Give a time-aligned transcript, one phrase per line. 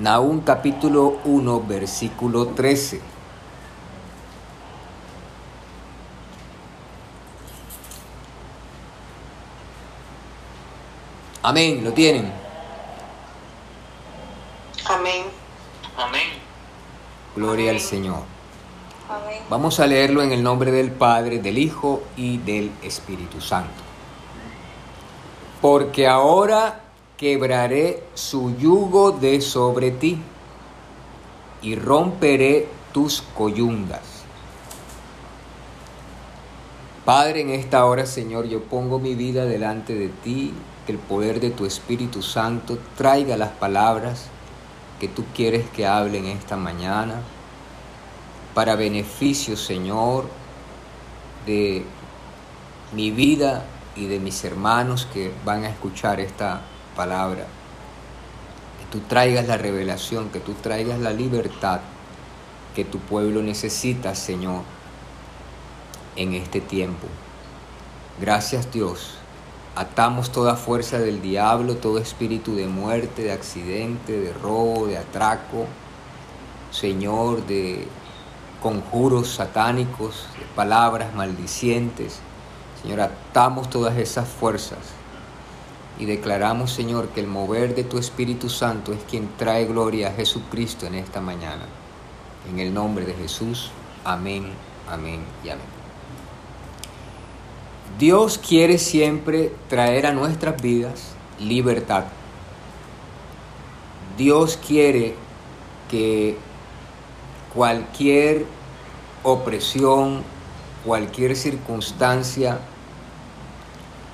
[0.00, 3.02] Nahum capítulo 1, versículo 13.
[11.42, 12.32] Amén, ¿lo tienen?
[14.86, 15.24] Amén.
[15.98, 16.28] Amén.
[17.36, 18.22] Gloria al Señor.
[19.06, 19.42] Amén.
[19.50, 23.82] Vamos a leerlo en el nombre del Padre, del Hijo y del Espíritu Santo.
[25.60, 26.84] Porque ahora
[27.20, 30.18] quebraré su yugo de sobre ti
[31.60, 34.00] y romperé tus coyundas.
[37.04, 40.54] Padre, en esta hora, Señor, yo pongo mi vida delante de ti,
[40.86, 44.28] que el poder de tu Espíritu Santo traiga las palabras
[44.98, 47.20] que tú quieres que hablen esta mañana,
[48.54, 50.24] para beneficio, Señor,
[51.44, 51.84] de
[52.94, 56.62] mi vida y de mis hermanos que van a escuchar esta
[57.00, 57.46] palabra.
[58.78, 61.80] Que tú traigas la revelación, que tú traigas la libertad
[62.76, 64.64] que tu pueblo necesita, Señor,
[66.14, 67.06] en este tiempo.
[68.20, 69.14] Gracias Dios.
[69.76, 75.64] Atamos toda fuerza del diablo, todo espíritu de muerte, de accidente, de robo, de atraco,
[76.70, 77.88] Señor, de
[78.62, 82.18] conjuros satánicos, de palabras maldicientes.
[82.82, 84.99] Señor, atamos todas esas fuerzas
[86.00, 90.12] y declaramos, Señor, que el mover de tu Espíritu Santo es quien trae gloria a
[90.12, 91.66] Jesucristo en esta mañana.
[92.50, 93.70] En el nombre de Jesús,
[94.02, 94.46] amén,
[94.88, 95.66] amén y amén.
[97.98, 102.04] Dios quiere siempre traer a nuestras vidas libertad.
[104.16, 105.14] Dios quiere
[105.90, 106.38] que
[107.52, 108.46] cualquier
[109.22, 110.22] opresión,
[110.86, 112.58] cualquier circunstancia,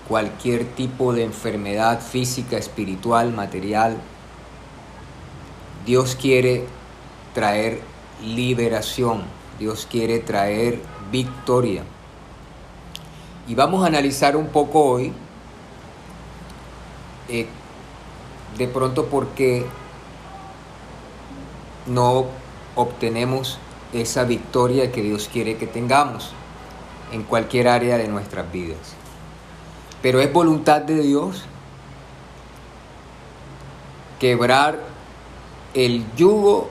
[0.09, 3.97] cualquier tipo de enfermedad física, espiritual, material,
[5.85, 6.67] Dios quiere
[7.35, 7.81] traer
[8.25, 9.23] liberación,
[9.59, 10.81] Dios quiere traer
[11.11, 11.83] victoria.
[13.49, 15.13] Y vamos a analizar un poco hoy,
[17.29, 17.47] eh,
[18.59, 19.67] de pronto por qué
[21.87, 22.27] no
[22.75, 23.59] obtenemos
[23.93, 26.33] esa victoria que Dios quiere que tengamos
[27.13, 28.97] en cualquier área de nuestras vidas.
[30.07, 31.43] Pero es voluntad de Dios
[34.21, 34.79] quebrar
[35.75, 36.71] el yugo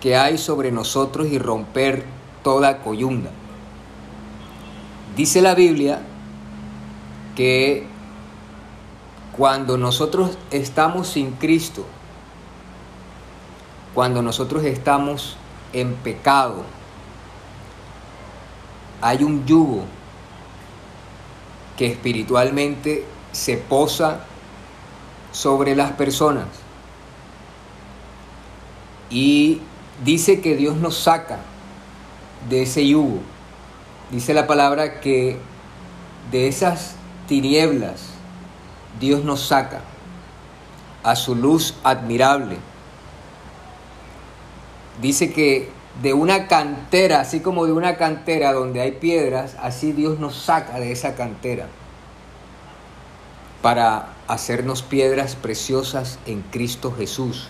[0.00, 2.06] que hay sobre nosotros y romper
[2.42, 3.30] toda coyunda.
[5.14, 6.00] Dice la Biblia
[7.36, 7.86] que
[9.36, 11.84] cuando nosotros estamos sin Cristo,
[13.94, 15.36] cuando nosotros estamos
[15.74, 16.62] en pecado,
[19.02, 19.84] hay un yugo
[21.80, 24.20] que espiritualmente se posa
[25.32, 26.44] sobre las personas.
[29.08, 29.62] Y
[30.04, 31.38] dice que Dios nos saca
[32.50, 33.20] de ese yugo.
[34.10, 35.38] Dice la palabra que
[36.30, 36.96] de esas
[37.26, 38.10] tinieblas
[39.00, 39.80] Dios nos saca
[41.02, 42.58] a su luz admirable.
[45.00, 45.70] Dice que
[46.02, 50.78] de una cantera, así como de una cantera donde hay piedras, así Dios nos saca
[50.80, 51.68] de esa cantera
[53.60, 57.48] para hacernos piedras preciosas en Cristo Jesús.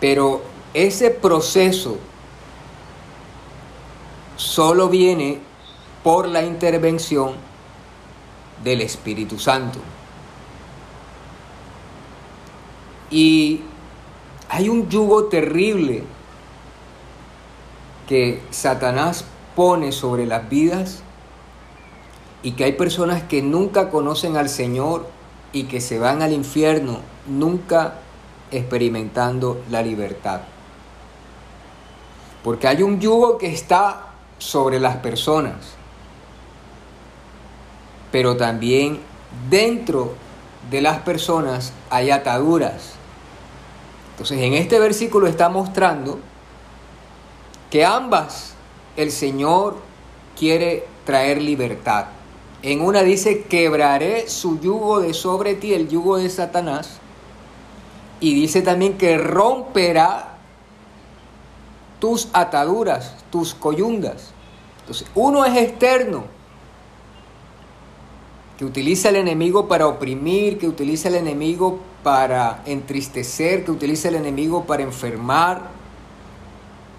[0.00, 0.42] Pero
[0.74, 1.98] ese proceso
[4.36, 5.40] solo viene
[6.02, 7.34] por la intervención
[8.64, 9.78] del Espíritu Santo.
[13.10, 13.62] Y
[14.48, 16.02] hay un yugo terrible
[18.08, 19.24] que Satanás
[19.54, 21.02] pone sobre las vidas
[22.42, 25.06] y que hay personas que nunca conocen al Señor
[25.52, 27.94] y que se van al infierno nunca
[28.50, 30.40] experimentando la libertad.
[32.42, 34.06] Porque hay un yugo que está
[34.38, 35.56] sobre las personas,
[38.10, 39.00] pero también
[39.50, 40.14] dentro
[40.70, 42.92] de las personas hay ataduras.
[44.12, 46.20] Entonces en este versículo está mostrando
[47.70, 48.54] que ambas
[48.96, 49.76] el Señor
[50.38, 52.06] quiere traer libertad.
[52.62, 56.98] En una dice, quebraré su yugo de sobre ti, el yugo de Satanás,
[58.20, 60.38] Y dice también que romperá
[62.00, 64.32] tus ataduras, tus coyundas.
[64.80, 66.24] Entonces, uno es externo,
[68.58, 74.16] que utiliza el enemigo para oprimir, que utiliza el enemigo para entristecer, que utiliza el
[74.16, 75.77] enemigo para enfermar,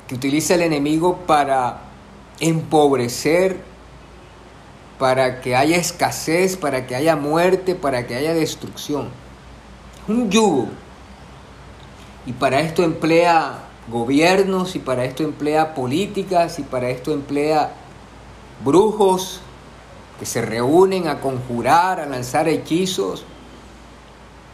[0.10, 1.82] que utiliza el enemigo para
[2.40, 3.62] empobrecer,
[4.98, 9.10] para que haya escasez, para que haya muerte, para que haya destrucción.
[10.08, 10.68] Un yugo.
[12.26, 17.72] Y para esto emplea gobiernos, y para esto emplea políticas, y para esto emplea
[18.66, 19.42] brujos
[20.20, 23.26] que se reúnen a conjurar, a lanzar hechizos.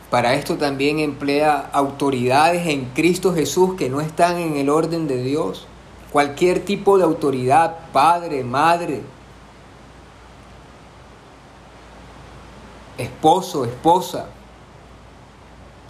[0.09, 5.21] Para esto también emplea autoridades en Cristo Jesús que no están en el orden de
[5.23, 5.67] Dios.
[6.11, 9.01] Cualquier tipo de autoridad, padre, madre,
[12.97, 14.27] esposo, esposa.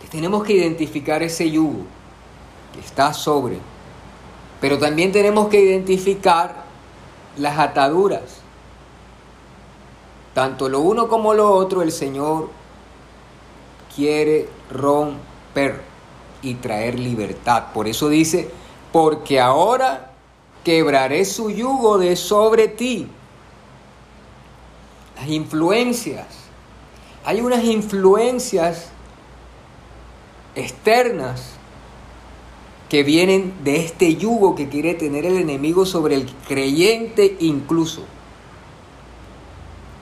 [0.09, 1.83] Tenemos que identificar ese yugo
[2.73, 3.59] que está sobre.
[4.61, 6.63] Pero también tenemos que identificar
[7.37, 8.37] las ataduras.
[10.33, 12.49] Tanto lo uno como lo otro el Señor
[13.95, 15.81] quiere romper
[16.41, 17.73] y traer libertad.
[17.73, 18.49] Por eso dice,
[18.91, 20.11] porque ahora
[20.63, 23.07] quebraré su yugo de sobre ti.
[25.15, 26.27] Las influencias.
[27.23, 28.89] Hay unas influencias
[30.55, 31.51] externas
[32.89, 38.03] que vienen de este yugo que quiere tener el enemigo sobre el creyente incluso.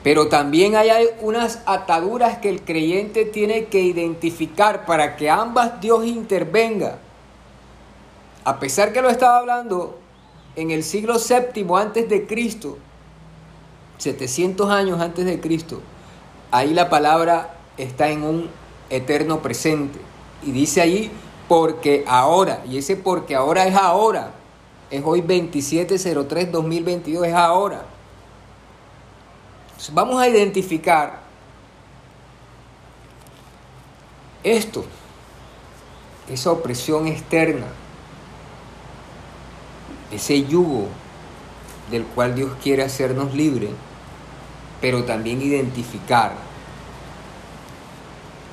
[0.04, 0.90] Pero también hay
[1.22, 6.98] unas ataduras que el creyente tiene que identificar para que ambas Dios intervenga.
[8.44, 9.98] A pesar que lo estaba hablando
[10.56, 12.76] en el siglo séptimo antes de Cristo,
[13.96, 15.80] 700 años antes de Cristo,
[16.50, 18.50] ahí la palabra está en un
[18.90, 19.98] eterno presente.
[20.44, 21.10] Y dice ahí,
[21.48, 24.32] porque ahora, y ese porque ahora es ahora,
[24.90, 27.93] es hoy 2703-2022, es ahora.
[29.92, 31.22] Vamos a identificar
[34.42, 34.84] esto,
[36.28, 37.66] esa opresión externa,
[40.10, 40.88] ese yugo
[41.90, 43.70] del cual Dios quiere hacernos libres,
[44.80, 46.34] pero también identificar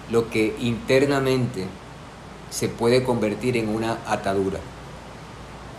[0.10, 1.66] lo que internamente
[2.50, 4.60] se puede convertir en una atadura.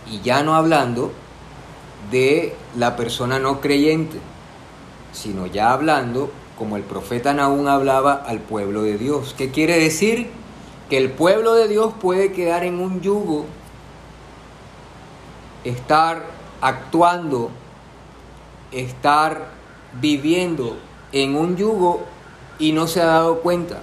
[0.09, 1.11] Y ya no hablando
[2.11, 4.19] de la persona no creyente,
[5.13, 9.33] sino ya hablando como el profeta Naúm hablaba al pueblo de Dios.
[9.37, 10.29] ¿Qué quiere decir?
[10.89, 13.45] Que el pueblo de Dios puede quedar en un yugo,
[15.63, 16.25] estar
[16.61, 17.51] actuando,
[18.71, 19.47] estar
[19.99, 20.77] viviendo
[21.11, 22.03] en un yugo
[22.59, 23.79] y no se ha dado cuenta.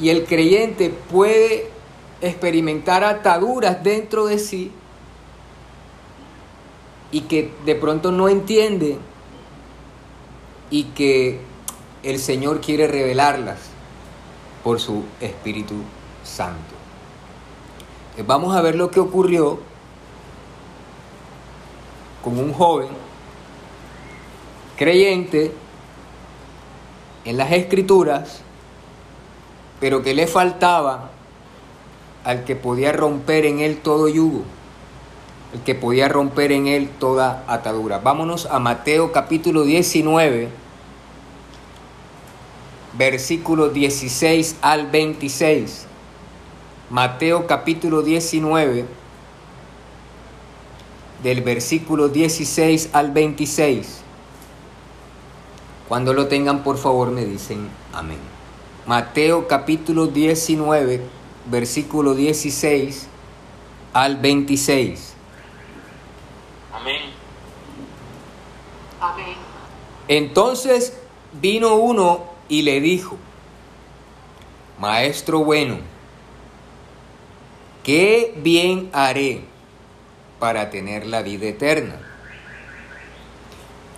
[0.00, 1.70] Y el creyente puede
[2.20, 4.72] experimentar ataduras dentro de sí
[7.10, 8.98] y que de pronto no entiende
[10.70, 11.40] y que
[12.02, 13.58] el Señor quiere revelarlas
[14.62, 15.74] por su Espíritu
[16.22, 16.74] Santo.
[18.16, 19.60] Eh, vamos a ver lo que ocurrió
[22.22, 22.88] con un joven
[24.76, 25.52] creyente
[27.24, 28.40] en las escrituras,
[29.80, 31.10] pero que le faltaba
[32.24, 34.42] al que podía romper en él todo yugo,
[35.54, 37.98] el que podía romper en él toda atadura.
[37.98, 40.48] Vámonos a Mateo capítulo 19,
[42.94, 45.86] versículo 16 al 26.
[46.90, 48.86] Mateo capítulo 19,
[51.22, 54.00] del versículo 16 al 26.
[55.88, 58.18] Cuando lo tengan, por favor, me dicen amén.
[58.86, 61.02] Mateo capítulo 19,
[61.50, 63.06] versículo 16
[63.94, 65.17] al 26.
[66.88, 67.02] Amén.
[69.00, 69.36] Amén.
[70.08, 70.98] Entonces
[71.34, 73.16] vino uno y le dijo,
[74.78, 75.78] Maestro bueno,
[77.82, 79.42] ¿qué bien haré
[80.38, 82.00] para tener la vida eterna?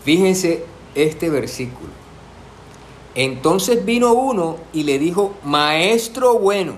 [0.04, 0.64] Fíjense
[0.97, 1.92] este versículo.
[3.14, 6.75] Entonces vino uno y le dijo, Maestro bueno,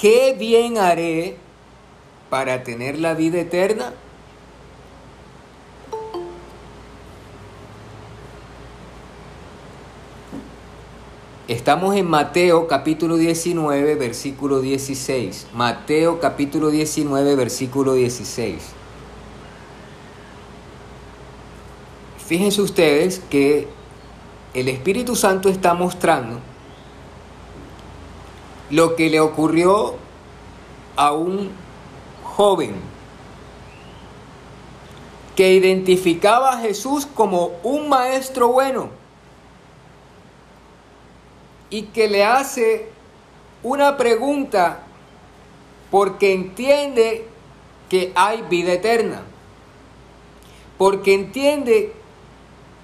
[0.00, 1.36] ¿qué bien haré
[2.28, 3.94] para tener la vida eterna?
[11.60, 15.48] Estamos en Mateo capítulo 19, versículo 16.
[15.52, 18.62] Mateo capítulo 19, versículo 16.
[22.26, 23.68] Fíjense ustedes que
[24.54, 26.38] el Espíritu Santo está mostrando
[28.70, 29.96] lo que le ocurrió
[30.96, 31.50] a un
[32.24, 32.72] joven
[35.36, 38.99] que identificaba a Jesús como un maestro bueno
[41.70, 42.88] y que le hace
[43.62, 44.82] una pregunta
[45.90, 47.24] porque entiende
[47.88, 49.22] que hay vida eterna,
[50.76, 51.92] porque entiende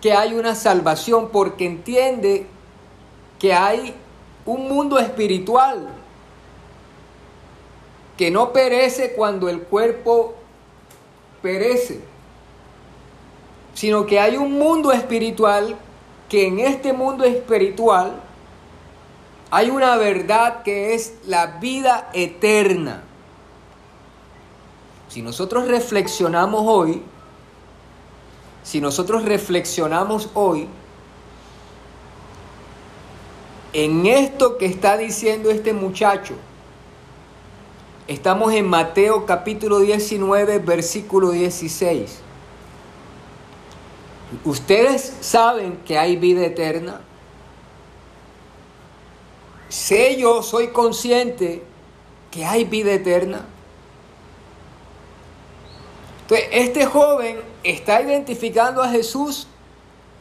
[0.00, 2.46] que hay una salvación, porque entiende
[3.38, 3.94] que hay
[4.44, 5.88] un mundo espiritual
[8.16, 10.34] que no perece cuando el cuerpo
[11.42, 12.00] perece,
[13.74, 15.76] sino que hay un mundo espiritual
[16.28, 18.22] que en este mundo espiritual
[19.50, 23.02] hay una verdad que es la vida eterna.
[25.08, 27.02] Si nosotros reflexionamos hoy,
[28.62, 30.68] si nosotros reflexionamos hoy
[33.72, 36.34] en esto que está diciendo este muchacho,
[38.08, 42.20] estamos en Mateo capítulo 19, versículo 16.
[44.44, 47.00] Ustedes saben que hay vida eterna.
[49.68, 51.62] Sé yo, soy consciente
[52.30, 53.46] que hay vida eterna.
[56.22, 59.46] Entonces, este joven está identificando a Jesús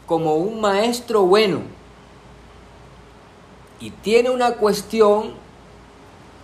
[0.05, 1.61] como un maestro bueno.
[3.79, 5.33] Y tiene una cuestión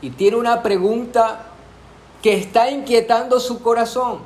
[0.02, 1.48] y tiene una pregunta
[2.22, 4.20] que está inquietando su corazón.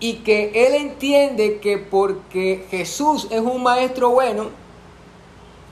[0.00, 4.50] Y que él entiende que porque Jesús es un maestro bueno,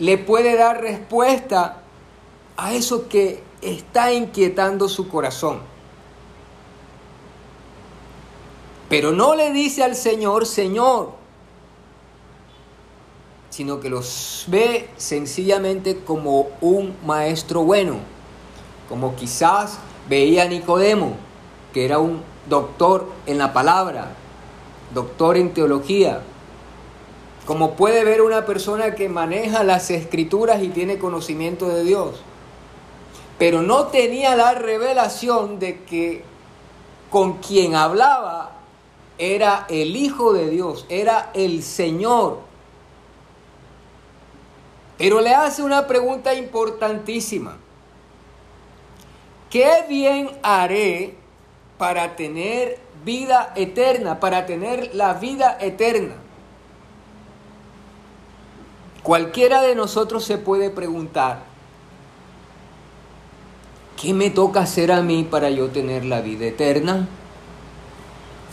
[0.03, 1.77] le puede dar respuesta
[2.57, 5.61] a eso que está inquietando su corazón.
[8.89, 11.13] Pero no le dice al Señor, Señor,
[13.51, 17.99] sino que los ve sencillamente como un maestro bueno,
[18.89, 19.79] como quizás
[20.09, 21.13] veía Nicodemo,
[21.73, 24.09] que era un doctor en la palabra,
[24.93, 26.23] doctor en teología,
[27.47, 32.23] como puede ver una persona que maneja las escrituras y tiene conocimiento de Dios.
[33.39, 36.23] Pero no tenía la revelación de que
[37.11, 38.53] con quien hablaba
[39.19, 42.39] era el Hijo de Dios, era el Señor.
[44.97, 47.57] Pero le hace una pregunta importantísima.
[49.51, 51.17] ¿Qué bien haré
[51.77, 56.22] para tener vida eterna, para tener la vida eterna?
[59.03, 61.43] Cualquiera de nosotros se puede preguntar,
[64.01, 67.09] ¿qué me toca hacer a mí para yo tener la vida eterna?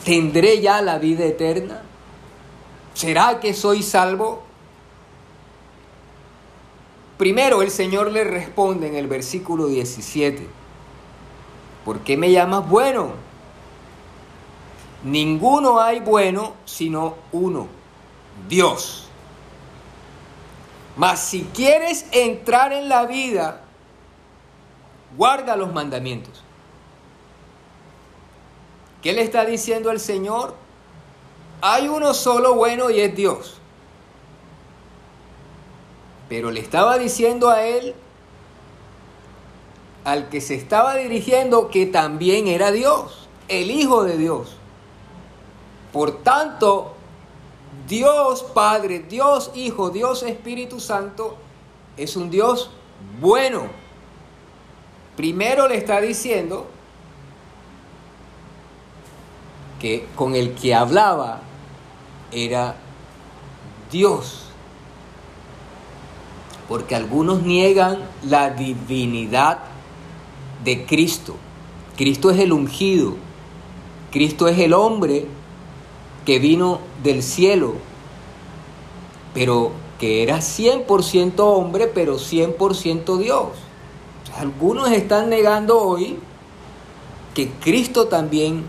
[0.04, 1.84] ¿Tendré ya la vida eterna?
[2.96, 4.44] ¿Será que soy salvo?
[7.20, 10.48] Primero el Señor le responde en el versículo 17,
[11.84, 13.12] ¿por qué me llamas bueno?
[15.04, 17.68] Ninguno hay bueno sino uno,
[18.48, 19.09] Dios.
[21.00, 23.62] Mas si quieres entrar en la vida,
[25.16, 26.44] guarda los mandamientos.
[29.02, 30.56] ¿Qué le está diciendo el Señor?
[31.62, 33.62] Hay uno solo bueno y es Dios.
[36.28, 37.96] Pero le estaba diciendo a él,
[40.04, 44.58] al que se estaba dirigiendo, que también era Dios, el Hijo de Dios.
[45.94, 46.98] Por tanto,
[47.90, 51.36] Dios Padre, Dios Hijo, Dios Espíritu Santo
[51.98, 52.70] es un Dios
[53.20, 53.64] bueno.
[55.18, 56.68] Primero le está diciendo
[59.82, 61.42] que con el que hablaba
[62.32, 62.76] era
[63.92, 64.44] Dios.
[66.68, 69.60] Porque algunos niegan la divinidad
[70.64, 71.36] de Cristo.
[71.98, 73.16] Cristo es el ungido.
[74.12, 75.26] Cristo es el hombre
[76.30, 77.74] que vino del cielo,
[79.34, 83.48] pero que era 100% hombre, pero 100% Dios.
[84.38, 86.20] Algunos están negando hoy
[87.34, 88.64] que Cristo también,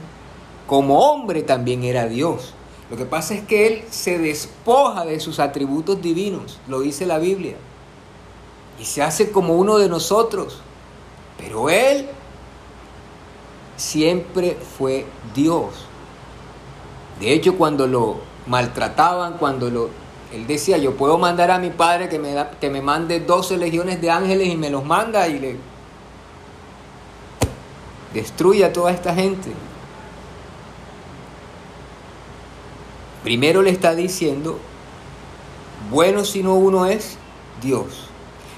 [0.66, 2.54] como hombre, también era Dios.
[2.90, 7.18] Lo que pasa es que Él se despoja de sus atributos divinos, lo dice la
[7.18, 7.56] Biblia,
[8.80, 10.62] y se hace como uno de nosotros.
[11.36, 12.08] Pero Él
[13.76, 15.89] siempre fue Dios.
[17.20, 19.90] De hecho, cuando lo maltrataban, cuando lo,
[20.32, 23.58] él decía, yo puedo mandar a mi padre que me, da, que me mande 12
[23.58, 25.56] legiones de ángeles y me los manda y le
[28.14, 29.50] destruye a toda esta gente.
[33.22, 34.58] Primero le está diciendo,
[35.90, 37.18] bueno si no uno es
[37.60, 38.08] Dios.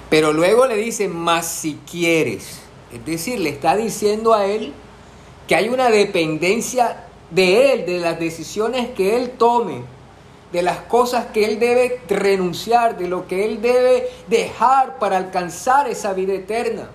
[0.09, 2.61] Pero luego le dice, más si quieres.
[2.93, 4.73] Es decir, le está diciendo a él
[5.49, 7.02] que hay una dependencia
[7.35, 9.83] de él, de las decisiones que él tome,
[10.53, 15.89] de las cosas que él debe renunciar, de lo que él debe dejar para alcanzar
[15.89, 16.91] esa vida eterna.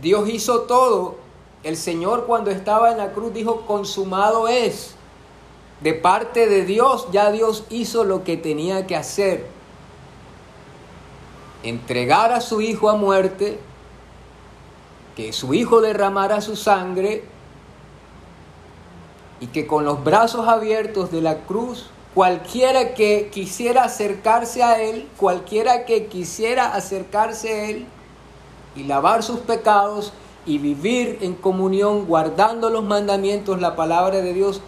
[0.00, 1.16] Dios hizo todo.
[1.62, 4.94] El Señor cuando estaba en la cruz dijo, consumado es.
[5.80, 9.46] De parte de Dios, ya Dios hizo lo que tenía que hacer.
[11.62, 13.58] Entregar a su Hijo a muerte,
[15.14, 17.24] que su Hijo derramara su sangre
[19.40, 25.08] y que con los brazos abiertos de la cruz, cualquiera que quisiera acercarse a Él,
[25.16, 27.86] cualquiera que quisiera acercarse a Él
[28.76, 30.12] y lavar sus pecados
[30.46, 34.60] y vivir en comunión guardando los mandamientos, la palabra de Dios,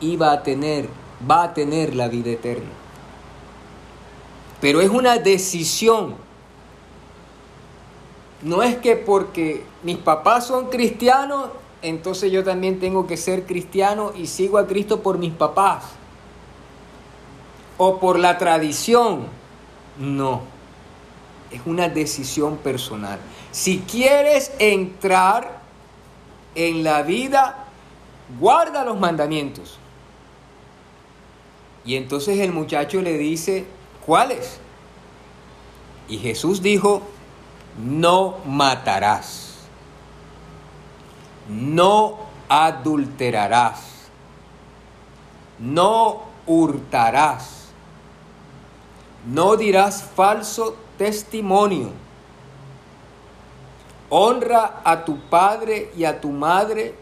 [0.00, 0.88] iba a tener,
[1.28, 2.70] va a tener la vida eterna.
[4.60, 6.14] Pero es una decisión.
[8.42, 11.50] No es que porque mis papás son cristianos,
[11.82, 15.84] entonces yo también tengo que ser cristiano y sigo a Cristo por mis papás.
[17.78, 19.26] O por la tradición.
[19.98, 20.42] No.
[21.50, 23.18] Es una decisión personal.
[23.50, 25.60] Si quieres entrar
[26.54, 27.66] en la vida,
[28.38, 29.78] guarda los mandamientos.
[31.84, 33.64] Y entonces el muchacho le dice,
[34.04, 34.58] ¿cuáles?
[36.08, 37.02] Y Jesús dijo,
[37.82, 39.49] no matarás,
[41.50, 43.80] no adulterarás,
[45.58, 47.68] no hurtarás,
[49.26, 51.90] no dirás falso testimonio,
[54.08, 56.94] honra a tu padre y a tu madre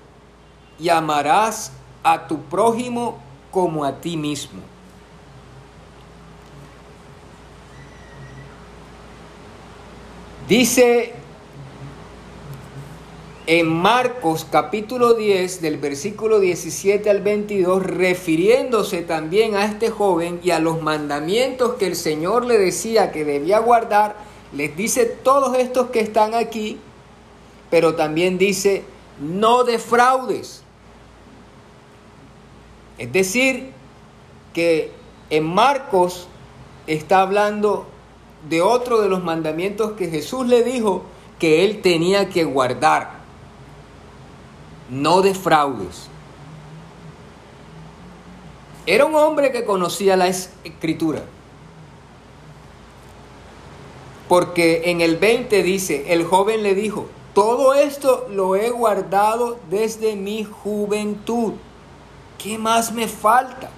[0.79, 3.19] y amarás a tu prójimo
[3.51, 4.61] como a ti mismo.
[10.49, 11.18] Dice
[13.51, 20.51] en Marcos capítulo 10 del versículo 17 al 22, refiriéndose también a este joven y
[20.51, 24.17] a los mandamientos que el Señor le decía que debía guardar,
[24.53, 26.79] les dice todos estos que están aquí,
[27.71, 28.85] pero también dice,
[29.19, 30.63] no defraudes.
[32.99, 33.71] Es decir,
[34.53, 34.93] que
[35.31, 36.29] en Marcos
[36.87, 37.87] está hablando
[38.47, 41.05] de otro de los mandamientos que Jesús le dijo
[41.39, 43.18] que él tenía que guardar.
[44.89, 46.09] No defraudes.
[48.87, 51.23] Era un hombre que conocía la escritura.
[54.29, 60.17] Porque en el 20 dice, el joven le dijo, todo esto lo he guardado desde
[60.17, 61.53] mi juventud.
[62.39, 63.71] ¿Qué más me falta?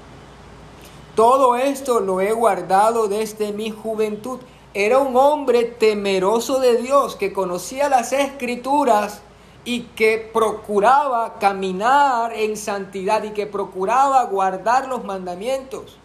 [1.15, 4.39] Todo esto lo he guardado desde mi juventud.
[4.75, 9.23] Era un hombre temeroso de Dios que conocía las escrituras
[9.65, 15.99] y que procuraba caminar en santidad y que procuraba guardar los mandamientos.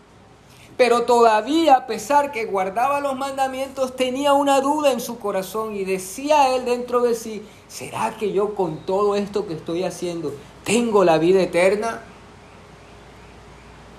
[0.78, 5.86] Pero todavía, a pesar que guardaba los mandamientos, tenía una duda en su corazón y
[5.86, 10.34] decía él dentro de sí, ¿será que yo con todo esto que estoy haciendo
[10.66, 12.02] tengo la vida eterna?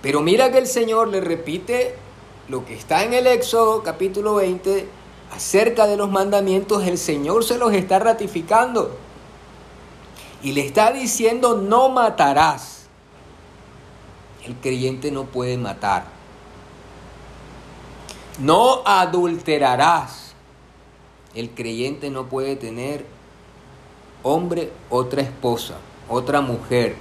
[0.03, 1.95] Pero mira que el Señor le repite
[2.49, 4.87] lo que está en el Éxodo capítulo 20
[5.35, 9.06] acerca de los mandamientos, el Señor se los está ratificando.
[10.47, 12.87] Y le está diciendo, no matarás.
[14.45, 16.05] El creyente no puede matar.
[18.39, 20.35] No adulterarás.
[21.35, 23.05] El creyente no puede tener
[24.23, 25.79] hombre, otra esposa,
[26.09, 26.95] otra mujer.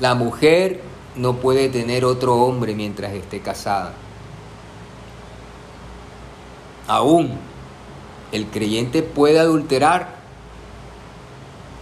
[0.00, 0.80] La mujer
[1.14, 3.92] no puede tener otro hombre mientras esté casada.
[6.88, 7.38] Aún
[8.32, 10.15] el creyente puede adulterar.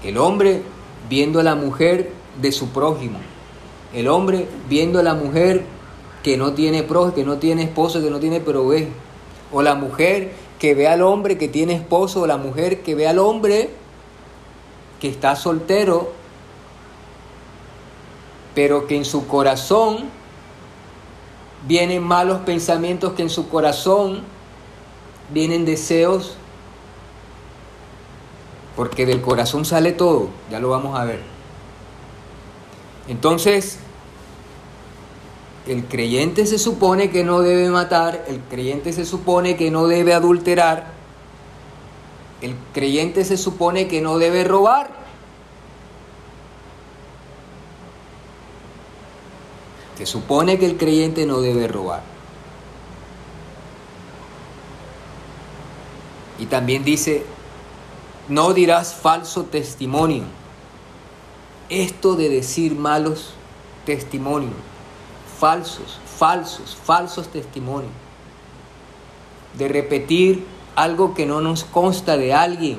[0.04, 0.62] El hombre
[1.08, 3.18] viendo a la mujer de su prójimo.
[3.92, 5.64] El hombre viendo a la mujer
[6.22, 8.88] que no tiene prójimo, que no tiene esposo, que no tiene prove.
[9.52, 13.06] O la mujer que ve al hombre que tiene esposo, o la mujer que ve
[13.06, 13.70] al hombre
[15.00, 16.12] que está soltero
[18.54, 20.04] pero que en su corazón
[21.66, 24.22] vienen malos pensamientos, que en su corazón
[25.30, 26.36] vienen deseos,
[28.76, 31.20] porque del corazón sale todo, ya lo vamos a ver.
[33.08, 33.78] Entonces,
[35.66, 40.12] el creyente se supone que no debe matar, el creyente se supone que no debe
[40.12, 40.92] adulterar,
[42.40, 44.90] el creyente se supone que no debe robar.
[49.96, 52.02] Se supone que el creyente no debe robar.
[56.38, 57.24] Y también dice,
[58.28, 60.24] no dirás falso testimonio.
[61.68, 63.34] Esto de decir malos
[63.84, 64.52] testimonios,
[65.38, 67.92] falsos, falsos, falsos testimonios,
[69.58, 72.78] de repetir algo que no nos consta de alguien,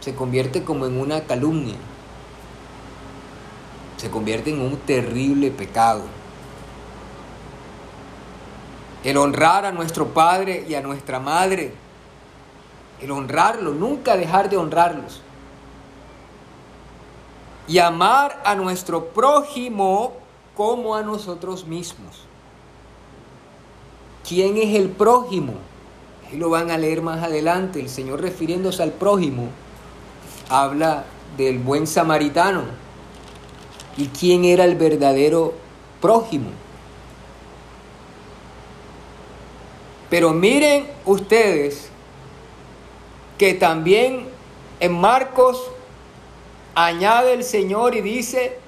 [0.00, 1.76] se convierte como en una calumnia,
[3.96, 6.02] se convierte en un terrible pecado.
[9.02, 11.74] El honrar a nuestro Padre y a nuestra Madre,
[13.04, 15.20] el honrarlo, nunca dejar de honrarlos.
[17.68, 20.14] Y amar a nuestro prójimo
[20.56, 22.24] como a nosotros mismos.
[24.26, 25.54] ¿Quién es el prójimo?
[26.28, 27.80] Ahí lo van a leer más adelante.
[27.80, 29.48] El Señor refiriéndose al prójimo
[30.48, 31.04] habla
[31.36, 32.62] del buen samaritano.
[33.96, 35.54] ¿Y quién era el verdadero
[36.00, 36.50] prójimo?
[40.08, 41.90] Pero miren ustedes
[43.38, 44.28] que también
[44.80, 45.62] en Marcos
[46.74, 48.58] añade el Señor y dice,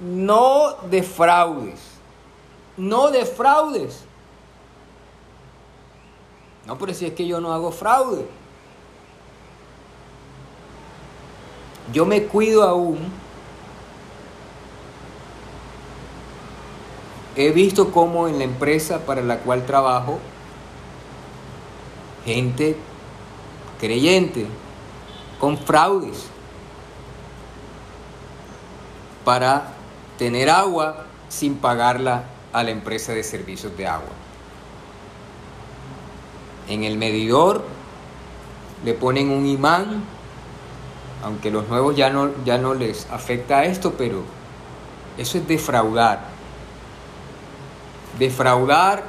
[0.00, 1.80] no defraudes,
[2.76, 4.04] no defraudes.
[6.66, 8.26] No, pero si es que yo no hago fraude.
[11.92, 12.98] Yo me cuido aún.
[17.36, 20.18] He visto cómo en la empresa para la cual trabajo,
[22.26, 22.76] gente
[23.78, 24.46] creyente
[25.38, 26.26] con fraudes
[29.24, 29.68] para
[30.18, 34.08] tener agua sin pagarla a la empresa de servicios de agua.
[36.68, 37.64] En el medidor
[38.84, 40.02] le ponen un imán,
[41.22, 44.22] aunque los nuevos ya no, ya no les afecta esto, pero
[45.16, 46.20] eso es defraudar.
[48.18, 49.04] Defraudar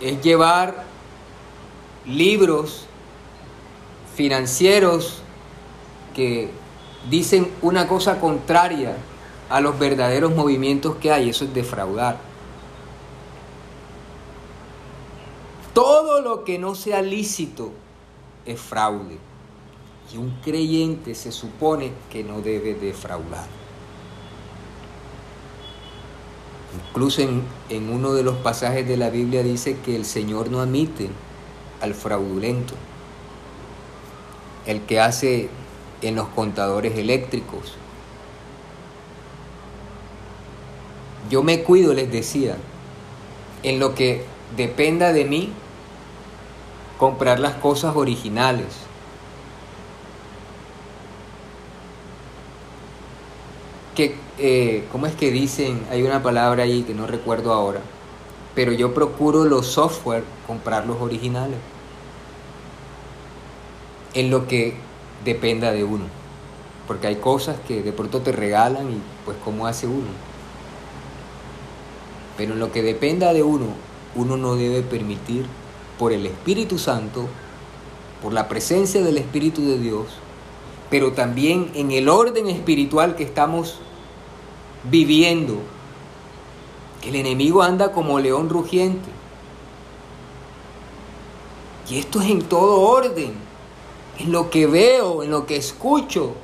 [0.00, 0.84] es llevar
[2.06, 2.86] libros
[4.20, 5.22] financieros
[6.14, 6.50] que
[7.08, 8.94] dicen una cosa contraria
[9.48, 12.18] a los verdaderos movimientos que hay, eso es defraudar.
[15.72, 17.72] Todo lo que no sea lícito
[18.44, 19.16] es fraude.
[20.12, 23.46] Y un creyente se supone que no debe defraudar.
[26.90, 30.60] Incluso en, en, uno de los pasajes de la Biblia dice que el Señor no
[30.60, 31.08] admite
[31.80, 32.74] al fraudulento,
[34.66, 35.48] el que hace
[36.02, 37.74] en los contadores eléctricos.
[41.30, 42.56] Yo me cuido, les decía,
[43.62, 44.24] en lo que
[44.56, 45.52] dependa de mí,
[46.98, 48.66] comprar las cosas originales.
[53.94, 55.86] Que, eh, ¿Cómo es que dicen?
[55.90, 57.80] Hay una palabra ahí que no recuerdo ahora.
[58.54, 61.58] Pero yo procuro los software, comprar los originales.
[64.14, 64.74] En lo que
[65.24, 66.04] dependa de uno.
[66.86, 70.08] Porque hay cosas que de pronto te regalan y pues cómo hace uno.
[72.36, 73.66] Pero en lo que dependa de uno,
[74.14, 75.46] uno no debe permitir
[75.98, 77.28] por el Espíritu Santo,
[78.22, 80.06] por la presencia del Espíritu de Dios,
[80.88, 83.78] pero también en el orden espiritual que estamos
[84.90, 85.58] viviendo,
[87.06, 89.08] el enemigo anda como león rugiente.
[91.88, 93.34] Y esto es en todo orden,
[94.20, 96.34] en lo que veo, en lo que escucho,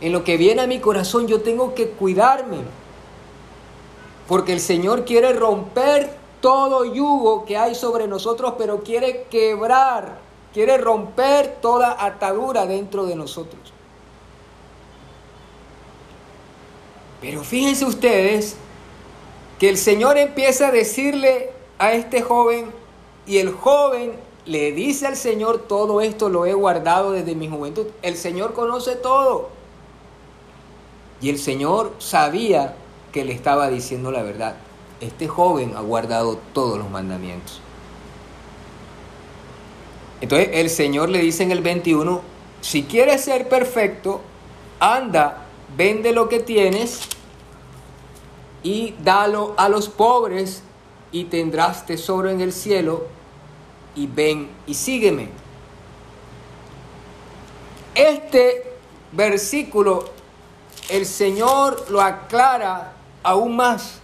[0.00, 2.58] en lo que viene a mi corazón, yo tengo que cuidarme,
[4.26, 10.18] porque el Señor quiere romper todo yugo que hay sobre nosotros, pero quiere quebrar,
[10.54, 13.60] quiere romper toda atadura dentro de nosotros.
[17.20, 18.56] Pero fíjense ustedes
[19.58, 22.72] que el Señor empieza a decirle a este joven
[23.26, 27.86] y el joven le dice al Señor, todo esto lo he guardado desde mi juventud.
[28.02, 29.50] El Señor conoce todo.
[31.20, 32.76] Y el Señor sabía
[33.12, 34.56] que le estaba diciendo la verdad
[35.00, 37.60] este joven ha guardado todos los mandamientos.
[40.20, 42.20] Entonces el Señor le dice en el 21,
[42.60, 44.20] si quieres ser perfecto,
[44.78, 47.00] anda, vende lo que tienes
[48.62, 50.62] y dalo a los pobres
[51.10, 53.06] y tendrás tesoro en el cielo
[53.94, 55.28] y ven y sígueme.
[57.94, 58.72] Este
[59.12, 60.04] versículo
[60.88, 64.00] el Señor lo aclara aún más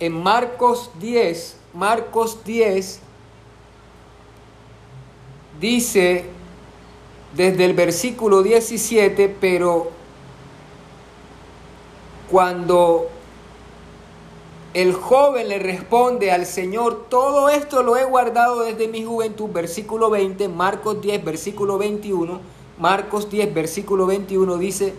[0.00, 3.00] en Marcos 10, Marcos 10
[5.60, 6.24] dice
[7.34, 9.90] desde el versículo 17, pero
[12.30, 13.08] cuando
[14.74, 20.08] el joven le responde al Señor, todo esto lo he guardado desde mi juventud, versículo
[20.08, 22.40] 20, Marcos 10, versículo 21,
[22.78, 24.94] Marcos 10, versículo 21 dice,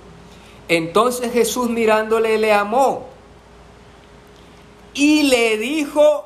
[0.68, 3.08] entonces Jesús mirándole le amó
[4.94, 6.26] y le dijo,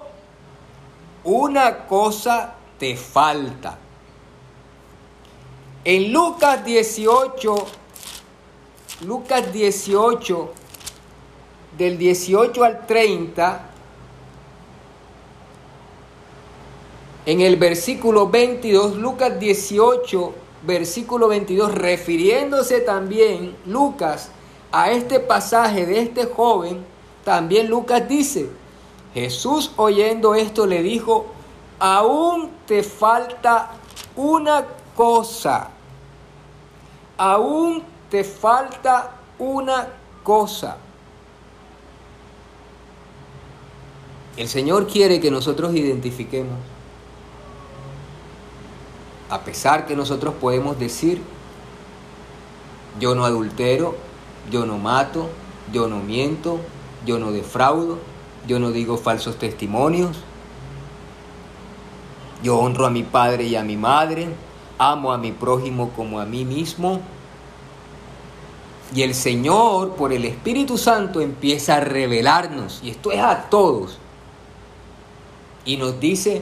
[1.24, 3.78] una cosa te falta.
[5.84, 7.56] En Lucas 18,
[9.06, 10.54] Lucas 18,
[11.78, 13.62] del 18 al 30,
[17.26, 24.32] en el versículo 22, Lucas 18, versículo 22, refiriéndose también Lucas
[24.72, 26.84] a este pasaje de este joven,
[27.24, 28.50] también Lucas dice,
[29.14, 31.26] Jesús oyendo esto le dijo,
[31.80, 33.72] aún te falta
[34.16, 35.70] una cosa,
[37.18, 39.90] aún te falta una
[40.24, 40.78] cosa.
[44.38, 46.58] El Señor quiere que nosotros identifiquemos,
[49.30, 51.22] a pesar que nosotros podemos decir,
[53.00, 53.96] yo no adultero,
[54.52, 55.28] yo no mato,
[55.74, 56.60] yo no miento,
[57.04, 57.98] yo no defraudo,
[58.48, 60.18] yo no digo falsos testimonios,
[62.44, 64.28] yo honro a mi padre y a mi madre,
[64.78, 67.02] amo a mi prójimo como a mí mismo.
[68.94, 73.98] Y el Señor, por el Espíritu Santo, empieza a revelarnos, y esto es a todos,
[75.68, 76.42] y nos dice,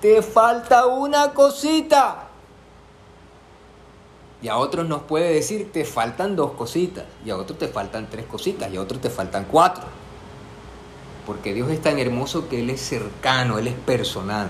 [0.00, 2.28] te falta una cosita.
[4.40, 8.08] Y a otros nos puede decir, te faltan dos cositas, y a otros te faltan
[8.08, 9.84] tres cositas, y a otros te faltan cuatro.
[11.26, 14.48] Porque Dios es tan hermoso que Él es cercano, Él es personal.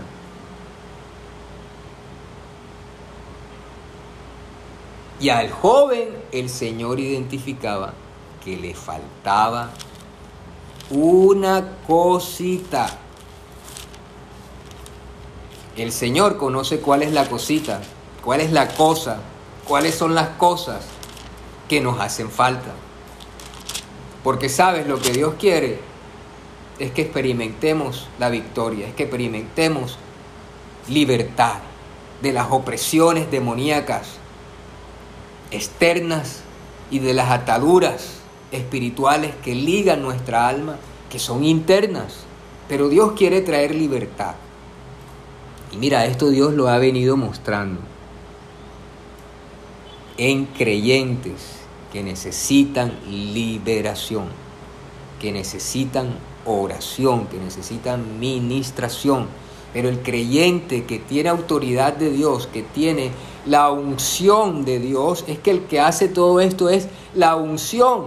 [5.18, 7.94] Y al joven el Señor identificaba
[8.44, 9.70] que le faltaba
[10.90, 12.98] una cosita.
[15.76, 17.80] El Señor conoce cuál es la cosita,
[18.24, 19.20] cuál es la cosa,
[19.66, 20.84] cuáles son las cosas
[21.68, 22.72] que nos hacen falta.
[24.24, 25.78] Porque sabes lo que Dios quiere
[26.78, 29.96] es que experimentemos la victoria, es que experimentemos
[30.88, 31.58] libertad
[32.20, 34.08] de las opresiones demoníacas
[35.50, 36.40] externas
[36.90, 40.76] y de las ataduras espirituales que ligan nuestra alma,
[41.08, 42.24] que son internas.
[42.68, 44.34] Pero Dios quiere traer libertad.
[45.72, 47.80] Y mira, esto Dios lo ha venido mostrando
[50.16, 51.60] en creyentes
[51.92, 54.26] que necesitan liberación,
[55.20, 59.26] que necesitan oración, que necesitan ministración.
[59.72, 63.12] Pero el creyente que tiene autoridad de Dios, que tiene
[63.46, 68.06] la unción de Dios, es que el que hace todo esto es la unción.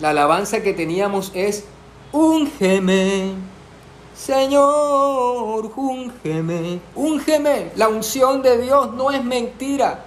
[0.00, 1.64] La alabanza que teníamos es,
[2.12, 3.32] úngeme,
[4.16, 7.72] Señor, úngeme, úngeme.
[7.76, 10.04] La unción de Dios no es mentira.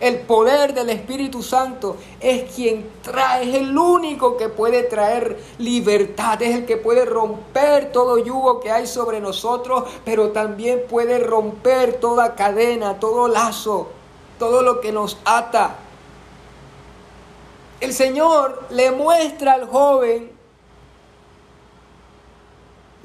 [0.00, 6.42] El poder del Espíritu Santo es quien trae, es el único que puede traer libertad,
[6.42, 12.00] es el que puede romper todo yugo que hay sobre nosotros, pero también puede romper
[12.00, 13.90] toda cadena, todo lazo,
[14.40, 15.76] todo lo que nos ata.
[17.78, 20.31] El Señor le muestra al joven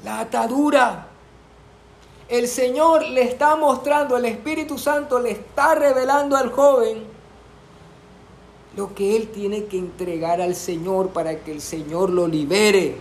[0.04, 1.08] la atadura.
[2.28, 7.04] El Señor le está mostrando, el Espíritu Santo le está revelando al joven
[8.76, 12.96] lo que él tiene que entregar al Señor para que el Señor lo libere.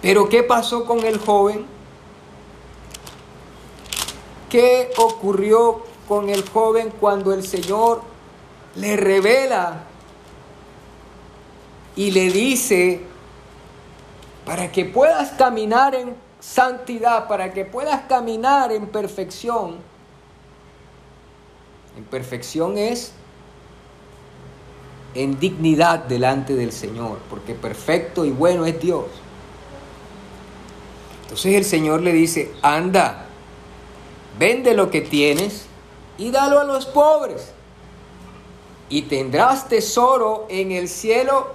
[0.00, 1.66] Pero ¿qué pasó con el joven?
[4.48, 8.02] ¿Qué ocurrió con el joven cuando el Señor
[8.76, 9.84] le revela
[11.94, 13.11] y le dice
[14.52, 19.76] para que puedas caminar en santidad, para que puedas caminar en perfección.
[21.96, 23.12] En perfección es
[25.14, 29.06] en dignidad delante del Señor, porque perfecto y bueno es Dios.
[31.22, 33.24] Entonces el Señor le dice, anda,
[34.38, 35.64] vende lo que tienes
[36.18, 37.52] y dalo a los pobres.
[38.90, 41.52] Y tendrás tesoro en el cielo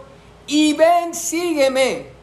[0.48, 2.16] y ven, sígueme.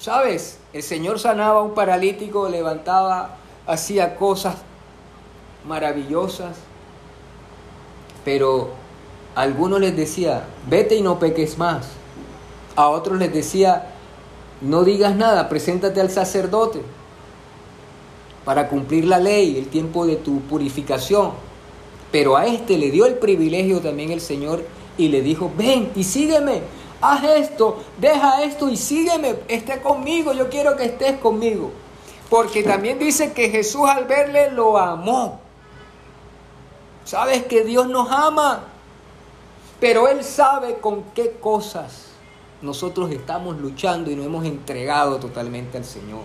[0.00, 0.56] ¿Sabes?
[0.72, 3.36] El Señor sanaba a un paralítico, levantaba,
[3.66, 4.56] hacía cosas
[5.68, 6.56] maravillosas,
[8.24, 8.70] pero
[9.34, 11.86] a algunos les decía, vete y no peques más.
[12.76, 13.92] A otros les decía,
[14.62, 16.80] no digas nada, preséntate al sacerdote
[18.46, 21.32] para cumplir la ley, el tiempo de tu purificación.
[22.10, 24.64] Pero a este le dio el privilegio también el Señor
[24.96, 26.62] y le dijo, ven y sígueme,
[27.00, 31.70] haz esto, deja esto y sígueme, esté conmigo, yo quiero que estés conmigo.
[32.28, 35.40] Porque también dice que Jesús al verle lo amó.
[37.04, 38.64] Sabes que Dios nos ama,
[39.80, 42.10] pero Él sabe con qué cosas
[42.62, 46.22] nosotros estamos luchando y nos hemos entregado totalmente al Señor.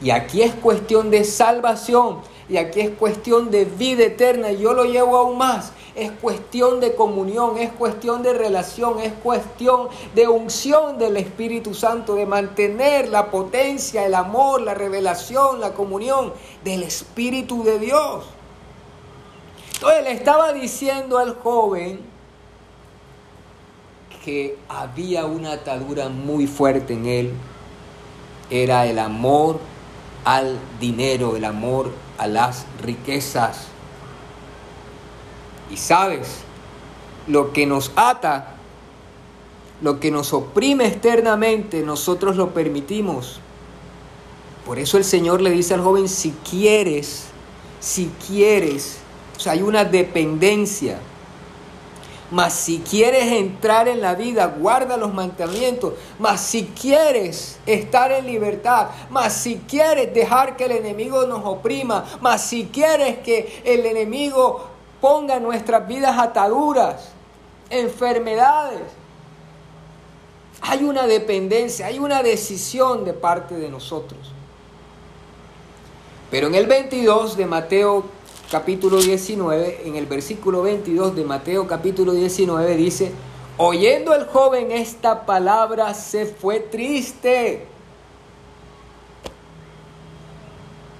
[0.00, 4.74] Y aquí es cuestión de salvación y aquí es cuestión de vida eterna y yo
[4.74, 5.72] lo llevo aún más.
[5.94, 12.16] Es cuestión de comunión, es cuestión de relación, es cuestión de unción del Espíritu Santo,
[12.16, 16.32] de mantener la potencia, el amor, la revelación, la comunión
[16.64, 18.24] del Espíritu de Dios.
[19.74, 22.00] Entonces le estaba diciendo al joven
[24.24, 27.32] que había una atadura muy fuerte en él.
[28.50, 29.58] Era el amor
[30.24, 33.66] al dinero, el amor a las riquezas.
[35.70, 36.40] Y sabes,
[37.26, 38.54] lo que nos ata,
[39.80, 43.40] lo que nos oprime externamente, nosotros lo permitimos.
[44.66, 47.24] Por eso el Señor le dice al joven, si quieres,
[47.80, 48.98] si quieres,
[49.36, 50.98] o sea, hay una dependencia.
[52.34, 55.94] Mas si quieres entrar en la vida, guarda los mandamientos.
[56.18, 62.04] Mas si quieres estar en libertad, mas si quieres dejar que el enemigo nos oprima,
[62.20, 64.64] mas si quieres que el enemigo
[65.00, 67.10] ponga en nuestras vidas ataduras,
[67.70, 68.82] enfermedades,
[70.60, 74.32] hay una dependencia, hay una decisión de parte de nosotros.
[76.32, 78.06] Pero en el 22 de Mateo
[78.54, 83.10] capítulo 19, en el versículo 22 de Mateo capítulo 19 dice,
[83.56, 87.66] oyendo el joven esta palabra se fue triste.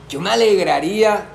[0.09, 1.27] Yo me alegraría,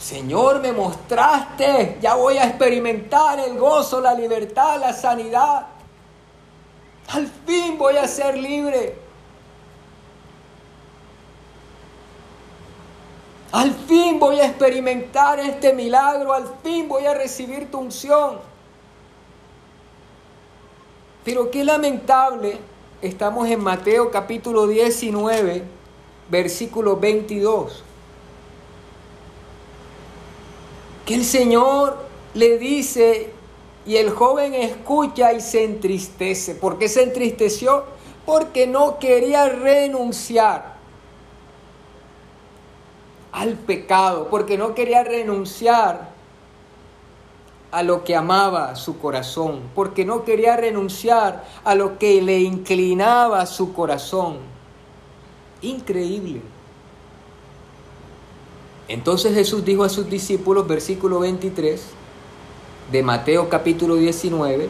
[0.00, 5.66] Señor, me mostraste, ya voy a experimentar el gozo, la libertad, la sanidad.
[7.08, 9.03] Al fin voy a ser libre.
[13.54, 18.40] Al fin voy a experimentar este milagro, al fin voy a recibir tu unción.
[21.22, 22.58] Pero qué lamentable,
[23.00, 25.62] estamos en Mateo capítulo 19,
[26.28, 27.84] versículo 22.
[31.06, 31.96] Que el Señor
[32.34, 33.30] le dice
[33.86, 36.56] y el joven escucha y se entristece.
[36.56, 37.84] ¿Por qué se entristeció?
[38.26, 40.73] Porque no quería renunciar
[43.34, 46.14] al pecado, porque no quería renunciar
[47.72, 53.44] a lo que amaba su corazón, porque no quería renunciar a lo que le inclinaba
[53.46, 54.36] su corazón.
[55.62, 56.40] Increíble.
[58.86, 61.84] Entonces Jesús dijo a sus discípulos, versículo 23
[62.92, 64.68] de Mateo capítulo 19,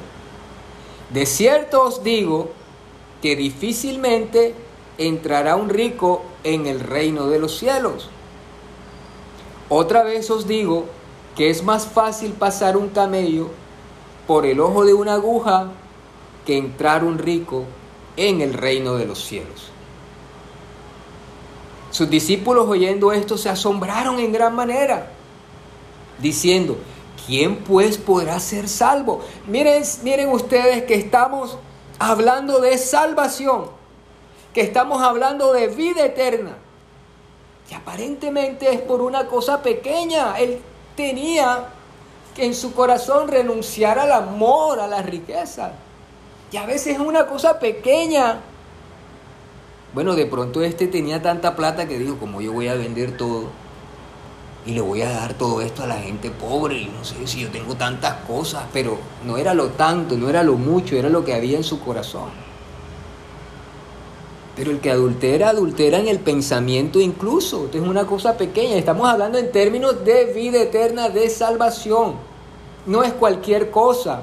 [1.11, 2.49] de cierto os digo
[3.21, 4.55] que difícilmente
[4.97, 8.09] entrará un rico en el reino de los cielos.
[9.69, 10.87] Otra vez os digo
[11.37, 13.49] que es más fácil pasar un camello
[14.27, 15.71] por el ojo de una aguja
[16.47, 17.65] que entrar un rico
[18.17, 19.71] en el reino de los cielos.
[21.91, 25.11] Sus discípulos oyendo esto se asombraron en gran manera,
[26.19, 26.77] diciendo,
[27.27, 29.21] ¿quién pues podrá ser salvo?
[29.47, 31.57] Miren, miren ustedes que estamos
[31.99, 33.67] hablando de salvación,
[34.53, 36.57] que estamos hablando de vida eterna.
[37.71, 40.39] Y aparentemente es por una cosa pequeña.
[40.39, 40.61] Él
[40.97, 41.69] tenía
[42.35, 45.73] que en su corazón renunciar al amor, a la riqueza.
[46.53, 48.41] Y a veces es una cosa pequeña.
[49.93, 53.51] Bueno, de pronto este tenía tanta plata que dijo, como yo voy a vender todo
[54.67, 57.41] y le voy a dar todo esto a la gente pobre, y no sé si
[57.41, 61.25] yo tengo tantas cosas, pero no era lo tanto, no era lo mucho, era lo
[61.25, 62.31] que había en su corazón.
[64.57, 67.65] Pero el que adultera, adultera en el pensamiento incluso.
[67.65, 68.77] Esto es una cosa pequeña.
[68.77, 72.15] Estamos hablando en términos de vida eterna, de salvación.
[72.87, 74.23] No es cualquier cosa.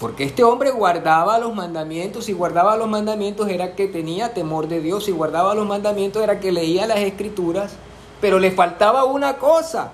[0.00, 4.80] Porque este hombre guardaba los mandamientos y guardaba los mandamientos era que tenía temor de
[4.80, 7.74] Dios y guardaba los mandamientos era que leía las escrituras,
[8.20, 9.92] pero le faltaba una cosa.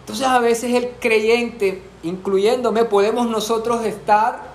[0.00, 4.51] Entonces a veces el creyente, incluyéndome, podemos nosotros estar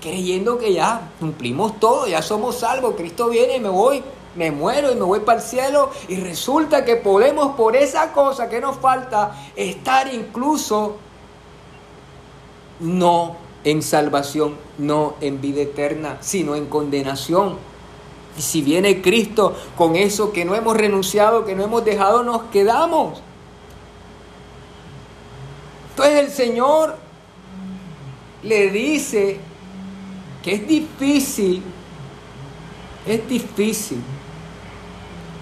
[0.00, 4.02] creyendo que ya cumplimos todo, ya somos salvos, Cristo viene y me voy,
[4.34, 8.48] me muero y me voy para el cielo y resulta que podemos por esa cosa
[8.48, 10.96] que nos falta estar incluso
[12.80, 17.56] no en salvación, no en vida eterna, sino en condenación.
[18.38, 22.42] Y si viene Cristo con eso que no hemos renunciado, que no hemos dejado, nos
[22.44, 23.20] quedamos.
[25.90, 26.96] Entonces el Señor
[28.42, 29.40] le dice
[30.46, 31.60] que es difícil,
[33.04, 33.98] es difícil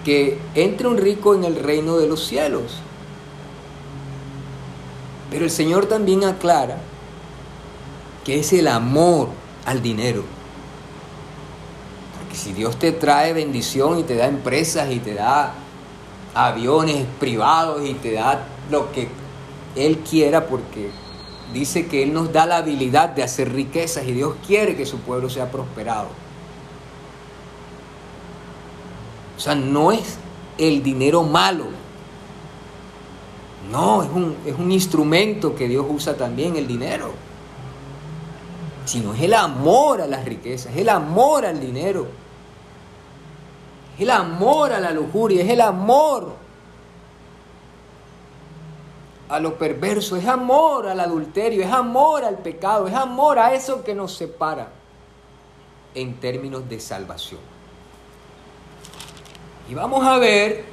[0.03, 2.77] que entre un rico en el reino de los cielos.
[5.29, 6.79] Pero el Señor también aclara
[8.23, 9.29] que es el amor
[9.67, 10.23] al dinero.
[12.17, 15.53] Porque si Dios te trae bendición y te da empresas y te da
[16.33, 19.07] aviones privados y te da lo que
[19.75, 20.89] Él quiera, porque
[21.53, 24.99] dice que Él nos da la habilidad de hacer riquezas y Dios quiere que su
[24.99, 26.07] pueblo sea prosperado.
[29.37, 30.17] O sea, no es
[30.57, 31.65] el dinero malo.
[33.71, 37.11] No, es un, es un instrumento que Dios usa también, el dinero.
[38.85, 42.07] Sino es el amor a las riquezas, es el amor al dinero.
[43.95, 46.44] Es el amor a la lujuria, es el amor
[49.27, 53.83] a lo perverso, es amor al adulterio, es amor al pecado, es amor a eso
[53.83, 54.69] que nos separa
[55.95, 57.41] en términos de salvación.
[59.69, 60.65] Y vamos a ver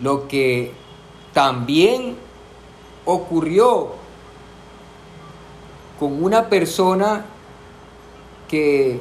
[0.00, 0.72] lo que
[1.32, 2.16] también
[3.04, 3.92] ocurrió
[5.98, 7.24] con una persona
[8.48, 9.00] que,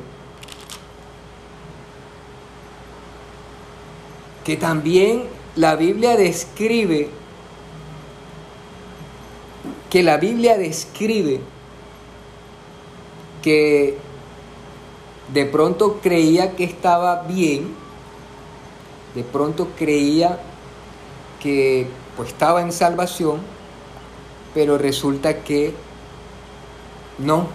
[4.44, 5.24] que también
[5.56, 7.10] la Biblia describe,
[9.90, 11.40] que la Biblia describe
[13.42, 13.98] que
[15.34, 17.76] de pronto creía que estaba bien,
[19.16, 20.40] de pronto creía
[21.42, 23.42] que pues, estaba en salvación,
[24.54, 25.74] pero resulta que
[27.18, 27.48] no,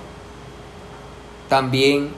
[1.48, 2.10] también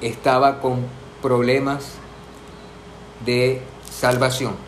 [0.00, 0.84] estaba con
[1.22, 1.92] problemas
[3.24, 4.65] de salvación.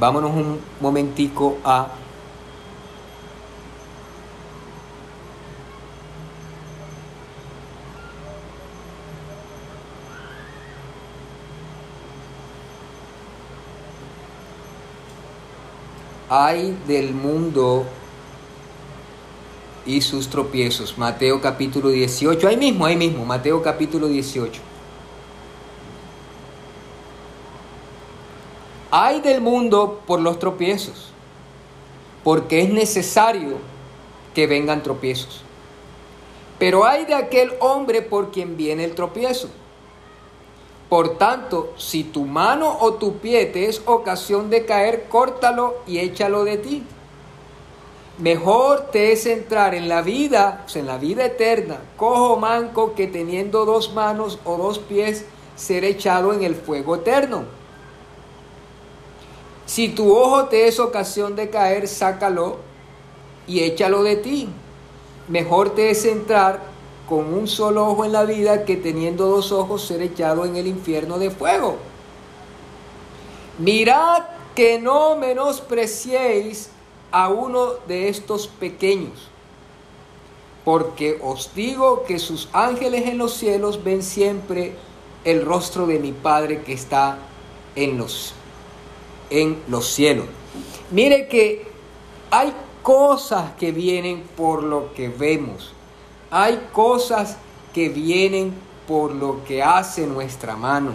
[0.00, 1.88] Vámonos un momentico a
[16.30, 17.84] hay del mundo
[19.84, 20.96] y sus tropiezos.
[20.96, 24.69] Mateo capítulo 18, ahí mismo, ahí mismo, Mateo capítulo 18.
[28.90, 31.10] Hay del mundo por los tropiezos,
[32.24, 33.58] porque es necesario
[34.34, 35.42] que vengan tropiezos.
[36.58, 39.48] Pero hay de aquel hombre por quien viene el tropiezo.
[40.88, 45.98] Por tanto, si tu mano o tu pie te es ocasión de caer, córtalo y
[45.98, 46.82] échalo de ti.
[48.18, 53.64] Mejor te es entrar en la vida, en la vida eterna, cojo manco, que teniendo
[53.64, 55.24] dos manos o dos pies,
[55.54, 57.59] ser echado en el fuego eterno.
[59.70, 62.56] Si tu ojo te es ocasión de caer, sácalo
[63.46, 64.48] y échalo de ti.
[65.28, 66.58] Mejor te es entrar
[67.08, 70.66] con un solo ojo en la vida que teniendo dos ojos ser echado en el
[70.66, 71.76] infierno de fuego.
[73.60, 74.24] Mirad
[74.56, 76.70] que no menospreciéis
[77.12, 79.28] a uno de estos pequeños,
[80.64, 84.74] porque os digo que sus ángeles en los cielos ven siempre
[85.22, 87.18] el rostro de mi Padre que está
[87.76, 88.34] en los,
[89.30, 90.26] en los cielos.
[90.90, 91.66] Mire que
[92.30, 92.52] hay
[92.82, 95.72] cosas que vienen por lo que vemos
[96.30, 97.36] hay cosas
[97.74, 98.54] que vienen
[98.86, 100.92] por lo que hace nuestra mano.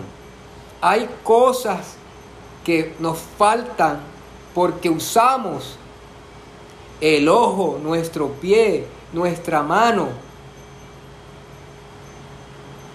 [0.81, 1.95] Hay cosas
[2.63, 3.99] que nos faltan
[4.53, 5.77] porque usamos
[7.01, 10.07] el ojo, nuestro pie, nuestra mano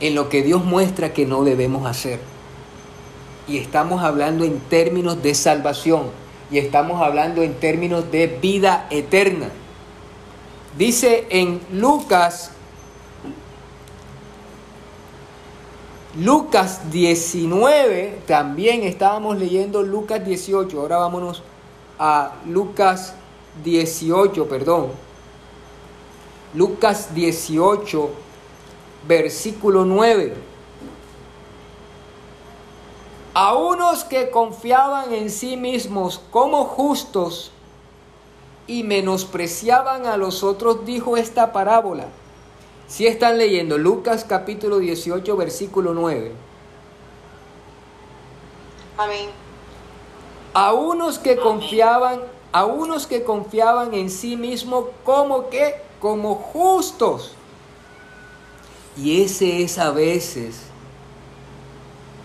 [0.01, 2.21] en lo que Dios muestra que no debemos hacer.
[3.51, 6.03] Y estamos hablando en términos de salvación
[6.53, 9.49] y estamos hablando en términos de vida eterna.
[10.79, 12.53] Dice en Lucas,
[16.17, 21.43] Lucas 19, también estábamos leyendo Lucas 18, ahora vámonos
[21.99, 23.15] a Lucas
[23.65, 24.91] 18, perdón.
[26.55, 28.11] Lucas 18,
[29.09, 30.50] versículo 9.
[33.35, 37.53] A unos que confiaban en sí mismos como justos,
[38.71, 42.07] y menospreciaban a los otros, dijo esta parábola.
[42.87, 46.33] Si están leyendo Lucas capítulo 18, versículo 9.
[48.97, 49.29] Amén.
[50.55, 52.21] A unos que confiaban,
[52.53, 57.33] a unos que confiaban en sí mismos como que como justos.
[58.97, 60.70] Y ese es a veces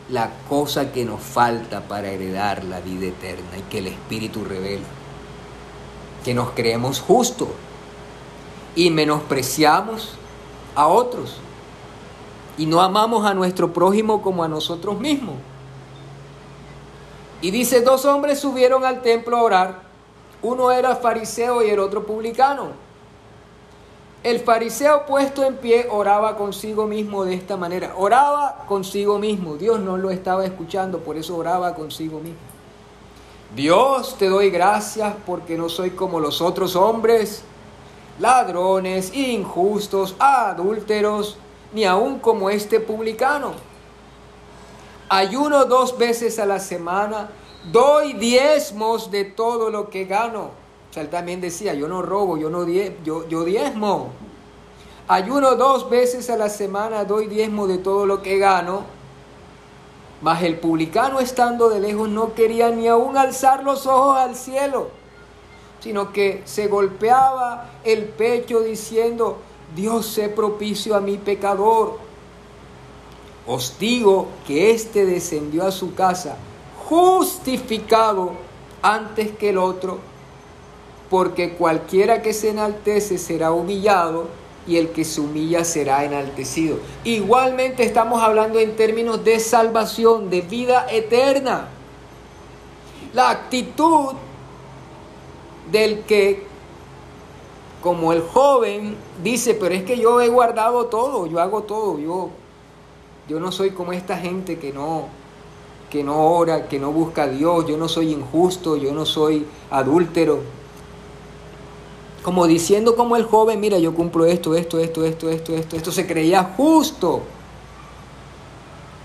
[0.10, 4.86] la cosa que nos falta para heredar la vida eterna y que el Espíritu revela.
[6.24, 7.50] Que nos creemos justos
[8.76, 10.14] y menospreciamos
[10.76, 11.38] a otros
[12.58, 15.36] y no amamos a nuestro prójimo como a nosotros mismos.
[17.42, 19.82] Y dice, dos hombres subieron al templo a orar.
[20.42, 22.85] Uno era fariseo y el otro publicano.
[24.26, 27.94] El fariseo puesto en pie oraba consigo mismo de esta manera.
[27.96, 29.56] Oraba consigo mismo.
[29.56, 32.40] Dios no lo estaba escuchando, por eso oraba consigo mismo.
[33.56, 37.44] Dios, te doy gracias porque no soy como los otros hombres,
[38.18, 41.38] ladrones, injustos, adúlteros,
[41.72, 43.52] ni aun como este publicano.
[45.08, 47.30] Ayuno dos veces a la semana,
[47.72, 50.65] doy diezmos de todo lo que gano
[51.02, 54.10] él también decía, yo no robo, yo no yo, yo diezmo.
[55.08, 58.84] Ayuno dos veces a la semana, doy diezmo de todo lo que gano.
[60.22, 64.90] Mas el publicano estando de lejos no quería ni aún alzar los ojos al cielo,
[65.82, 69.38] sino que se golpeaba el pecho diciendo,
[69.76, 72.00] Dios sé propicio a mi pecador.
[73.46, 76.38] Os digo que éste descendió a su casa
[76.88, 78.32] justificado
[78.82, 80.00] antes que el otro
[81.10, 84.28] porque cualquiera que se enaltece será humillado
[84.68, 86.80] y el que se humilla será enaltecido.
[87.04, 91.68] Igualmente estamos hablando en términos de salvación, de vida eterna.
[93.14, 94.14] La actitud
[95.72, 96.44] del que,
[97.82, 102.30] como el joven, dice, pero es que yo he guardado todo, yo hago todo, yo,
[103.28, 105.04] yo no soy como esta gente que no,
[105.92, 109.46] que no ora, que no busca a Dios, yo no soy injusto, yo no soy
[109.70, 110.55] adúltero
[112.26, 115.92] como diciendo como el joven, mira, yo cumplo esto, esto, esto, esto, esto, esto, esto,
[115.92, 117.22] se creía justo.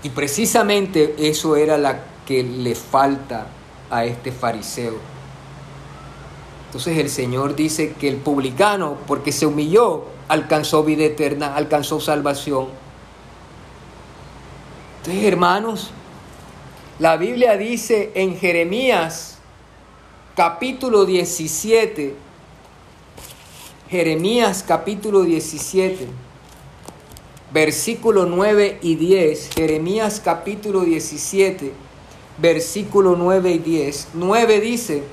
[0.01, 3.45] Y precisamente eso era la que le falta
[3.91, 4.95] a este fariseo.
[6.65, 12.69] Entonces el Señor dice que el publicano, porque se humilló, alcanzó vida eterna, alcanzó salvación.
[14.97, 15.91] Entonces, hermanos,
[16.97, 19.37] la Biblia dice en Jeremías
[20.35, 22.30] capítulo 17,
[23.91, 26.07] Jeremías capítulo 17,
[27.51, 29.49] versículo 9 y 10.
[29.53, 31.73] Jeremías capítulo 17,
[32.37, 34.07] versículo 9 y 10.
[34.13, 35.03] 9 dice,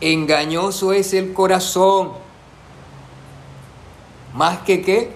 [0.00, 2.14] engañoso es el corazón.
[4.34, 5.12] Más que qué?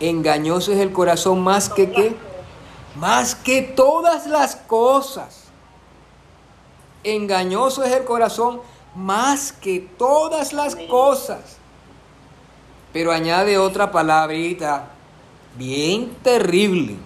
[0.00, 2.14] Engañoso es el corazón más que qué?
[2.94, 5.44] Más que todas las cosas.
[7.04, 8.60] Engañoso es el corazón
[8.94, 11.58] más que todas las cosas.
[12.92, 14.90] Pero añade otra palabrita
[15.56, 16.96] bien terrible.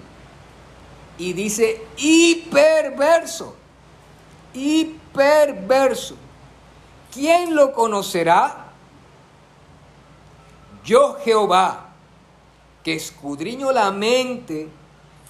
[1.17, 3.55] Y dice, y perverso.
[4.53, 6.15] Y perverso.
[7.13, 8.67] ¿Quién lo conocerá?
[10.85, 11.87] Yo Jehová,
[12.85, 14.69] que escudriño la mente,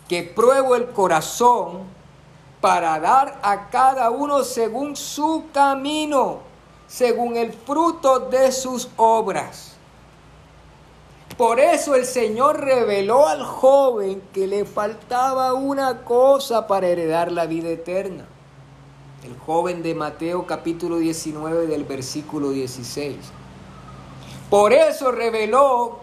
[0.08, 1.84] que pruebo el corazón,
[2.60, 6.47] para dar a cada uno según su camino
[6.88, 9.74] según el fruto de sus obras.
[11.36, 17.46] Por eso el Señor reveló al joven que le faltaba una cosa para heredar la
[17.46, 18.26] vida eterna.
[19.22, 23.16] El joven de Mateo capítulo 19 del versículo 16.
[24.50, 26.00] Por eso reveló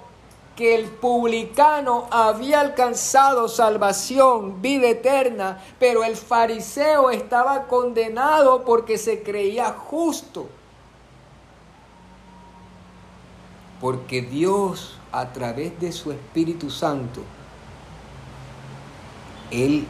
[0.55, 9.21] que el publicano había alcanzado salvación, vida eterna, pero el fariseo estaba condenado porque se
[9.21, 10.47] creía justo.
[13.85, 17.21] Porque Dios a través de su Espíritu Santo,
[19.51, 19.85] Él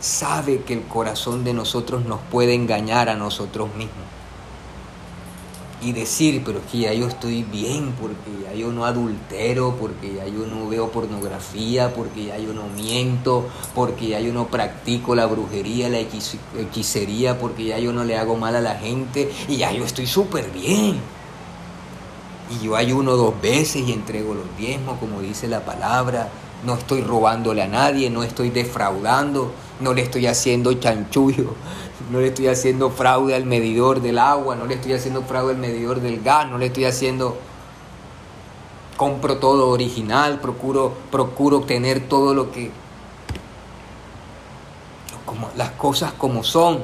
[0.00, 4.06] sabe que el corazón de nosotros nos puede engañar a nosotros mismos.
[5.82, 10.14] Y decir, pero es que ya yo estoy bien, porque ya yo no adultero, porque
[10.14, 15.14] ya yo no veo pornografía, porque ya yo no miento, porque ya yo no practico
[15.14, 19.58] la brujería, la hechicería, porque ya yo no le hago mal a la gente y
[19.58, 21.21] ya yo estoy súper bien
[22.52, 26.28] y yo ayuno dos veces y entrego los diezmos, como dice la palabra.
[26.64, 31.54] No estoy robándole a nadie, no estoy defraudando, no le estoy haciendo chanchullo,
[32.10, 35.58] no le estoy haciendo fraude al medidor del agua, no le estoy haciendo fraude al
[35.58, 37.36] medidor del gas, no le estoy haciendo
[38.96, 42.70] compro todo original, procuro procuro tener todo lo que
[45.26, 46.80] como las cosas como son.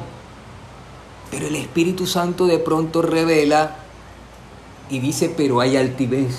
[1.31, 3.77] Pero el Espíritu Santo de pronto revela
[4.91, 6.39] y dice, pero hay altivez.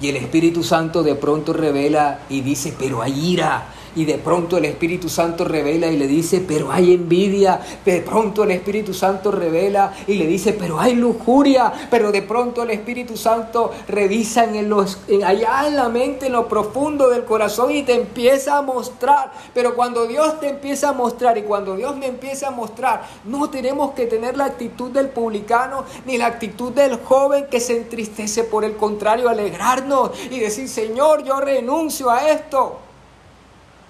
[0.00, 3.73] Y el Espíritu Santo de pronto revela y dice, pero hay ira.
[3.96, 7.60] Y de pronto el Espíritu Santo revela y le dice, pero hay envidia.
[7.84, 11.72] De pronto el Espíritu Santo revela y le dice, pero hay lujuria.
[11.90, 16.48] Pero de pronto el Espíritu Santo revisa en, los, allá en la mente, en lo
[16.48, 19.32] profundo del corazón y te empieza a mostrar.
[19.52, 23.50] Pero cuando Dios te empieza a mostrar y cuando Dios me empieza a mostrar, no
[23.50, 28.44] tenemos que tener la actitud del publicano ni la actitud del joven que se entristece.
[28.44, 32.83] Por el contrario, alegrarnos y decir, Señor, yo renuncio a esto.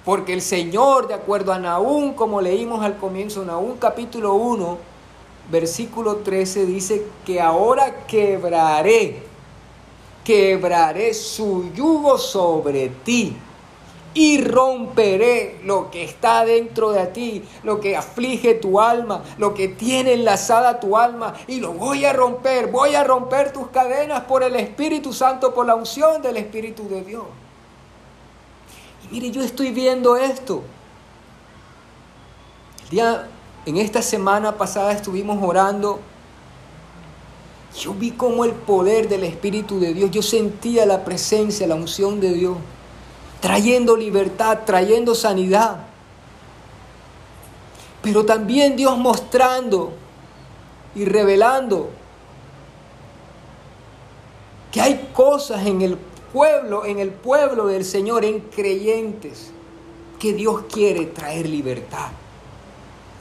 [0.05, 4.79] Porque el Señor, de acuerdo a Naúm, como leímos al comienzo, Naúm capítulo 1,
[5.51, 9.23] versículo 13, dice que ahora quebraré,
[10.23, 13.35] quebraré su yugo sobre ti
[14.13, 19.69] y romperé lo que está dentro de ti, lo que aflige tu alma, lo que
[19.69, 24.43] tiene enlazada tu alma, y lo voy a romper, voy a romper tus cadenas por
[24.43, 27.25] el Espíritu Santo, por la unción del Espíritu de Dios.
[29.11, 30.63] Mire, yo estoy viendo esto.
[32.85, 33.29] El día,
[33.67, 36.01] en esta semana pasada estuvimos orando.
[37.79, 42.21] Yo vi como el poder del Espíritu de Dios, yo sentía la presencia, la unción
[42.21, 42.57] de Dios,
[43.41, 45.79] trayendo libertad, trayendo sanidad.
[48.01, 49.93] Pero también Dios mostrando
[50.95, 51.91] y revelando
[54.71, 55.99] que hay cosas en el
[56.35, 59.53] pueblo, en el pueblo del Señor, en creyentes,
[60.19, 62.09] que Dios quiere traer libertad,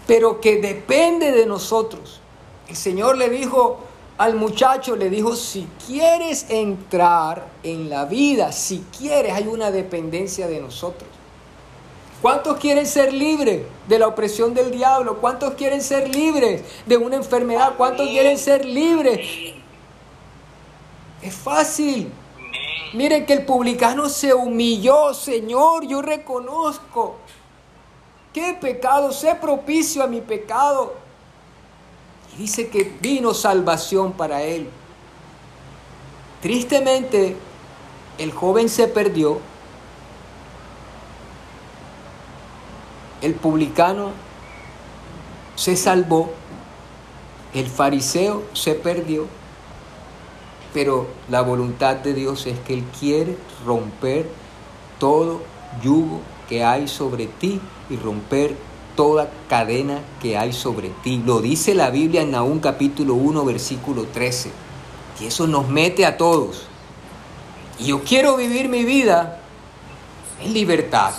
[0.08, 2.20] pero que depende de nosotros.
[2.68, 3.82] El Señor le dijo
[4.18, 10.48] al muchacho, le dijo, si quieres entrar en la vida, si quieres, hay una dependencia
[10.48, 11.10] de nosotros.
[12.20, 15.18] ¿Cuántos quieren ser libres de la opresión del diablo?
[15.18, 17.74] ¿Cuántos quieren ser libres de una enfermedad?
[17.78, 19.54] ¿Cuántos quieren ser libres?
[21.22, 22.12] Es fácil.
[22.94, 27.16] Miren que el publicano se humilló, Señor, yo reconozco.
[28.32, 29.12] ¿Qué pecado?
[29.12, 30.94] Sé propicio a mi pecado.
[32.34, 34.70] Y dice que vino salvación para él.
[36.42, 37.36] Tristemente,
[38.20, 39.40] el joven se perdió.
[43.22, 44.12] El publicano
[45.56, 46.32] se salvó.
[47.56, 49.28] El fariseo se perdió
[50.74, 54.28] pero la voluntad de Dios es que Él quiere romper
[55.00, 55.42] todo
[55.84, 57.60] yugo que hay sobre ti
[57.90, 58.56] y romper
[58.96, 61.22] toda cadena que hay sobre ti.
[61.26, 64.52] Lo dice la Biblia en Nahum capítulo 1 versículo 13.
[65.22, 66.64] Y eso nos mete a todos.
[67.80, 69.40] Y yo quiero vivir mi vida
[70.44, 71.14] en libertad.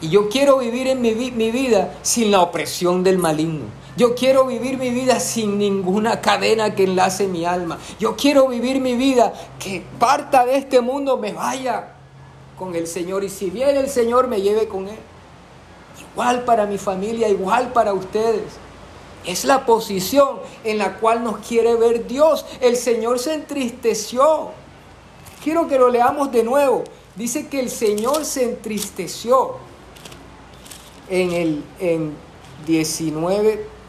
[0.00, 3.66] Y yo quiero vivir en mi, mi vida sin la opresión del maligno.
[3.96, 7.78] Yo quiero vivir mi vida sin ninguna cadena que enlace mi alma.
[7.98, 11.94] Yo quiero vivir mi vida que parta de este mundo me vaya
[12.58, 14.98] con el Señor y si viene el Señor me lleve con Él.
[16.12, 18.44] Igual para mi familia, igual para ustedes.
[19.24, 22.46] Es la posición en la cual nos quiere ver Dios.
[22.60, 24.50] El Señor se entristeció.
[25.42, 26.84] Quiero que lo leamos de nuevo.
[27.16, 29.56] Dice que el Señor se entristeció
[31.08, 32.14] en el en
[32.66, 33.79] 19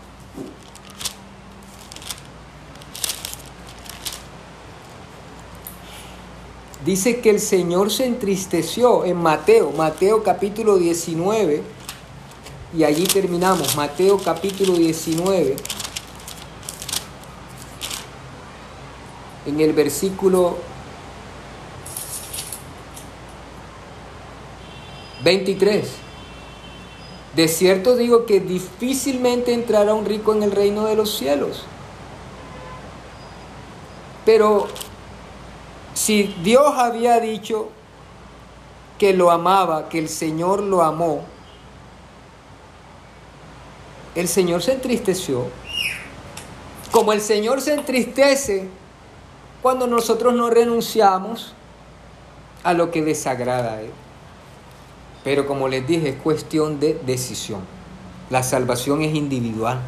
[6.85, 11.63] dice que el Señor se entristeció en Mateo, Mateo capítulo 19,
[12.77, 15.55] y allí terminamos, Mateo capítulo 19,
[19.45, 20.57] en el versículo
[25.23, 25.87] 23.
[27.35, 31.63] De cierto digo que difícilmente entrará un rico en el reino de los cielos.
[34.25, 34.67] Pero
[36.11, 37.69] si Dios había dicho
[38.99, 41.21] que lo amaba, que el Señor lo amó,
[44.13, 45.45] el Señor se entristeció.
[46.91, 48.67] Como el Señor se entristece
[49.61, 51.53] cuando nosotros no renunciamos
[52.61, 53.91] a lo que desagrada a Él.
[55.23, 57.61] Pero como les dije, es cuestión de decisión.
[58.29, 59.79] La salvación es individual.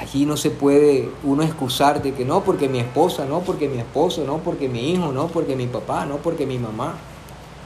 [0.00, 3.78] Aquí no se puede uno excusar de que no porque mi esposa, no porque mi
[3.78, 6.94] esposo, no porque mi hijo, no porque mi papá, no porque mi mamá.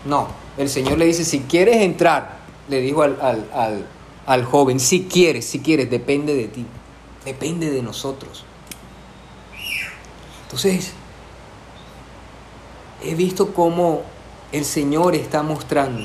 [0.05, 0.27] No,
[0.59, 3.87] el Señor le dice, si quieres entrar, le dijo al, al,
[4.27, 6.67] al joven, si quieres, si quieres, depende de ti,
[7.25, 8.45] depende de nosotros.
[10.43, 10.93] Entonces,
[13.01, 14.03] he visto cómo
[14.51, 16.03] el Señor está mostrando.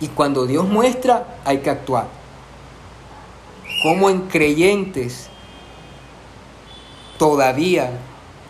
[0.00, 2.19] Y cuando Dios muestra, hay que actuar
[3.82, 5.28] como en creyentes
[7.18, 7.98] todavía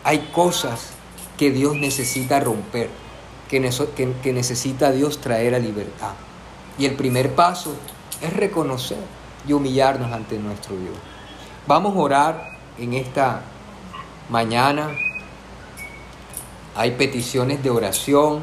[0.04, 0.90] hay cosas
[1.36, 2.88] que Dios necesita romper.
[3.48, 6.12] que, que necesita Dios traer a libertad.
[6.78, 7.74] Y el primer paso
[8.22, 8.98] es reconocer
[9.46, 10.94] y humillarnos ante nuestro Dios.
[11.66, 13.42] Vamos a orar en esta
[14.28, 14.90] mañana.
[16.76, 18.40] Hay peticiones de oración.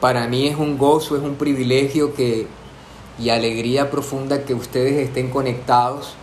[0.00, 2.48] Para mí es un gozo, es un privilegio que,
[3.18, 6.16] y alegría profunda que ustedes estén conectados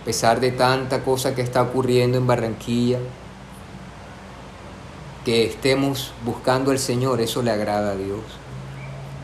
[0.00, 2.98] a pesar de tanta cosa que está ocurriendo en Barranquilla,
[5.24, 8.22] que estemos buscando al Señor, eso le agrada a Dios.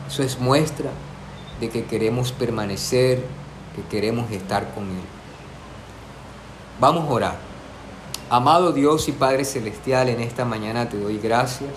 [0.07, 0.91] Eso es muestra
[1.59, 3.23] de que queremos permanecer,
[3.75, 5.03] que queremos estar con Él.
[6.79, 7.35] Vamos a orar.
[8.29, 11.71] Amado Dios y Padre Celestial, en esta mañana te doy gracias.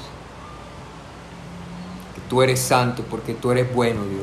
[2.31, 4.23] Tú eres santo porque tú eres bueno, Dios.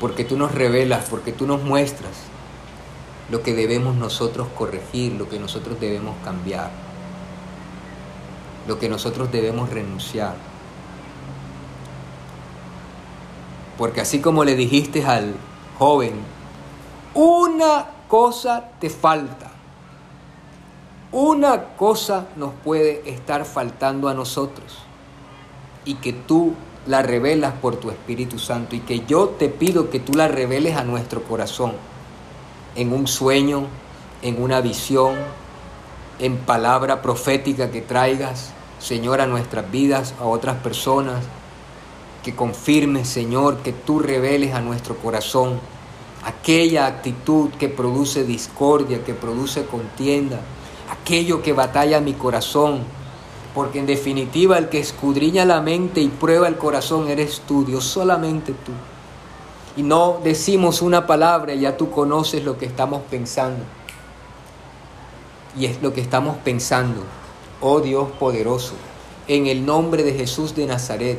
[0.00, 2.14] Porque tú nos revelas, porque tú nos muestras
[3.30, 6.70] lo que debemos nosotros corregir, lo que nosotros debemos cambiar,
[8.66, 10.36] lo que nosotros debemos renunciar.
[13.76, 15.34] Porque así como le dijiste al
[15.78, 16.14] joven,
[17.12, 19.50] una cosa te falta.
[21.12, 24.85] Una cosa nos puede estar faltando a nosotros
[25.86, 26.52] y que tú
[26.86, 30.76] la revelas por tu Espíritu Santo y que yo te pido que tú la reveles
[30.76, 31.72] a nuestro corazón
[32.74, 33.66] en un sueño,
[34.22, 35.14] en una visión,
[36.18, 41.24] en palabra profética que traigas, Señor, a nuestras vidas, a otras personas,
[42.22, 45.60] que confirmes, Señor, que tú reveles a nuestro corazón
[46.24, 50.40] aquella actitud que produce discordia, que produce contienda,
[50.90, 52.80] aquello que batalla mi corazón,
[53.56, 57.84] porque en definitiva el que escudriña la mente y prueba el corazón eres tú, Dios,
[57.84, 58.72] solamente tú
[59.76, 63.62] y no decimos una palabra y ya tú conoces lo que estamos pensando.
[65.58, 67.02] Y es lo que estamos pensando.
[67.60, 68.74] Oh Dios poderoso,
[69.28, 71.18] en el nombre de Jesús de Nazaret,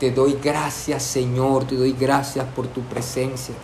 [0.00, 3.54] te doy gracias Señor, te doy gracias por tu presencia.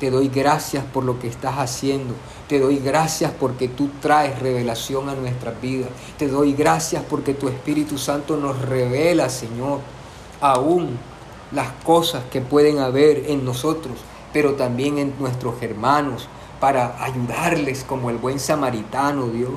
[0.00, 2.14] Te doy gracias por lo que estás haciendo.
[2.48, 5.90] Te doy gracias porque tú traes revelación a nuestras vidas.
[6.16, 9.80] Te doy gracias porque tu Espíritu Santo nos revela, Señor,
[10.40, 10.98] aún
[11.52, 13.98] las cosas que pueden haber en nosotros,
[14.32, 16.26] pero también en nuestros hermanos,
[16.58, 19.52] para ayudarles como el buen samaritano, Dios,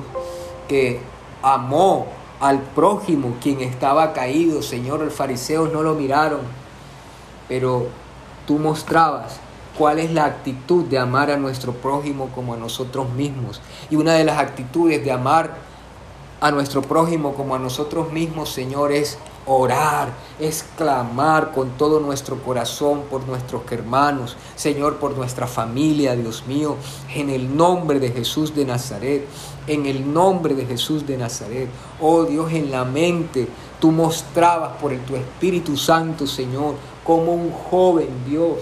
[0.68, 1.00] que
[1.42, 2.06] amó
[2.40, 4.60] al prójimo quien estaba caído.
[4.60, 6.40] Señor, los fariseos no lo miraron,
[7.48, 7.86] pero
[8.46, 9.40] tú mostrabas
[9.76, 13.60] cuál es la actitud de amar a nuestro prójimo como a nosotros mismos.
[13.90, 15.56] Y una de las actitudes de amar
[16.40, 22.36] a nuestro prójimo como a nosotros mismos, Señor, es orar, es clamar con todo nuestro
[22.42, 26.76] corazón por nuestros hermanos, Señor, por nuestra familia, Dios mío,
[27.14, 29.26] en el nombre de Jesús de Nazaret,
[29.66, 31.68] en el nombre de Jesús de Nazaret.
[32.00, 33.48] Oh Dios, en la mente
[33.80, 38.58] tú mostrabas por el, tu Espíritu Santo, Señor, como un joven Dios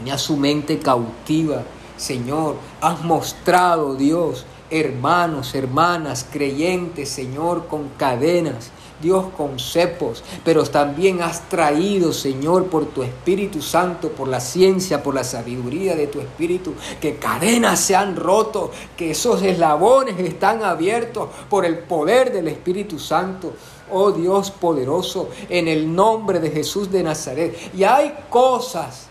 [0.00, 1.62] tenía su mente cautiva.
[1.98, 8.70] Señor, has mostrado, Dios, hermanos, hermanas, creyentes, Señor, con cadenas,
[9.02, 15.02] Dios, con cepos, pero también has traído, Señor, por tu Espíritu Santo, por la ciencia,
[15.02, 20.64] por la sabiduría de tu Espíritu, que cadenas se han roto, que esos eslabones están
[20.64, 23.52] abiertos por el poder del Espíritu Santo.
[23.92, 27.58] Oh Dios poderoso, en el nombre de Jesús de Nazaret.
[27.76, 29.09] Y hay cosas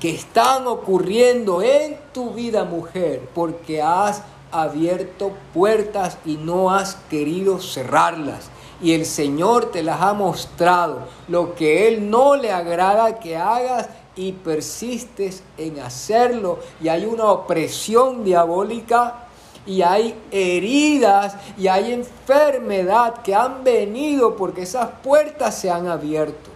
[0.00, 7.60] que están ocurriendo en tu vida, mujer, porque has abierto puertas y no has querido
[7.60, 8.50] cerrarlas.
[8.80, 13.88] Y el Señor te las ha mostrado, lo que Él no le agrada que hagas
[14.16, 16.58] y persistes en hacerlo.
[16.80, 19.26] Y hay una opresión diabólica
[19.66, 26.53] y hay heridas y hay enfermedad que han venido porque esas puertas se han abierto.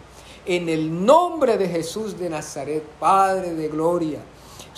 [0.49, 4.21] En el nombre de Jesús de Nazaret, Padre de Gloria,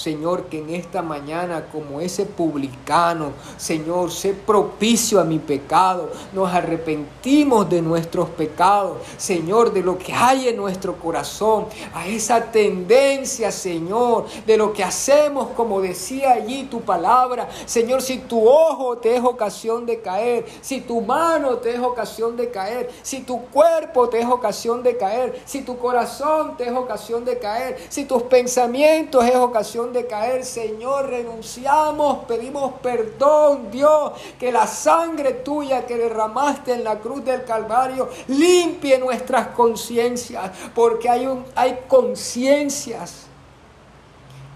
[0.00, 6.08] Señor, que en esta mañana, como ese publicano, Señor, sé propicio a mi pecado.
[6.32, 12.50] Nos arrepentimos de nuestros pecados, Señor, de lo que hay en nuestro corazón, a esa
[12.50, 17.50] tendencia, Señor, de lo que hacemos, como decía allí tu palabra.
[17.66, 22.38] Señor, si tu ojo te es ocasión de caer, si tu mano te es ocasión
[22.38, 26.72] de caer, si tu cuerpo te es ocasión de caer, si tu corazón te es
[26.72, 34.12] ocasión de caer, si tus pensamientos es ocasión de caer, Señor, renunciamos, pedimos perdón, Dios,
[34.38, 41.08] que la sangre tuya que derramaste en la cruz del Calvario limpie nuestras conciencias, porque
[41.08, 43.26] hay, hay conciencias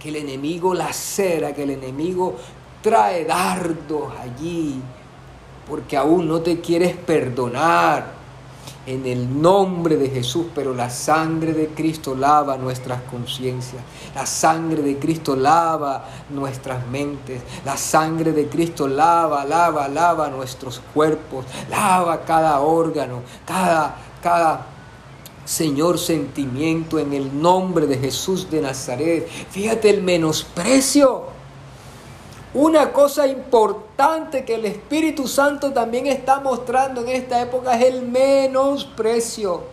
[0.01, 2.35] que el enemigo lacera, que el enemigo
[2.82, 4.82] trae dardos allí
[5.68, 8.14] porque aún no te quieres perdonar
[8.87, 13.82] en el nombre de Jesús, pero la sangre de Cristo lava nuestras conciencias,
[14.14, 20.80] la sangre de Cristo lava nuestras mentes, la sangre de Cristo lava, lava, lava nuestros
[20.93, 24.66] cuerpos, lava cada órgano, cada, cada
[25.45, 29.28] Señor sentimiento en el nombre de Jesús de Nazaret.
[29.51, 31.34] Fíjate el menosprecio
[32.55, 38.02] una cosa importante que el Espíritu Santo también está mostrando en esta época es el
[38.02, 39.64] menosprecio.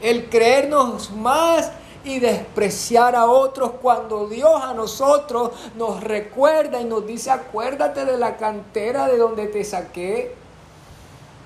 [0.00, 1.70] El creernos más
[2.04, 8.18] y despreciar a otros cuando Dios a nosotros nos recuerda y nos dice, acuérdate de
[8.18, 10.34] la cantera de donde te saqué,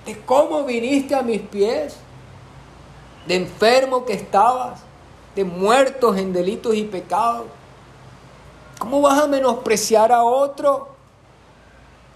[0.07, 1.96] de cómo viniste a mis pies,
[3.26, 4.80] de enfermo que estabas,
[5.36, 7.58] de muertos en delitos y pecados.
[8.79, 10.89] ¿Cómo vas a menospreciar a otro?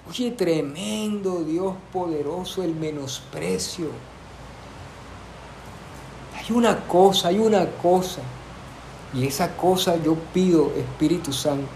[0.09, 3.87] Oye, tremendo Dios poderoso el menosprecio.
[6.37, 8.21] Hay una cosa, hay una cosa.
[9.15, 11.67] Y esa cosa yo pido, Espíritu Santo,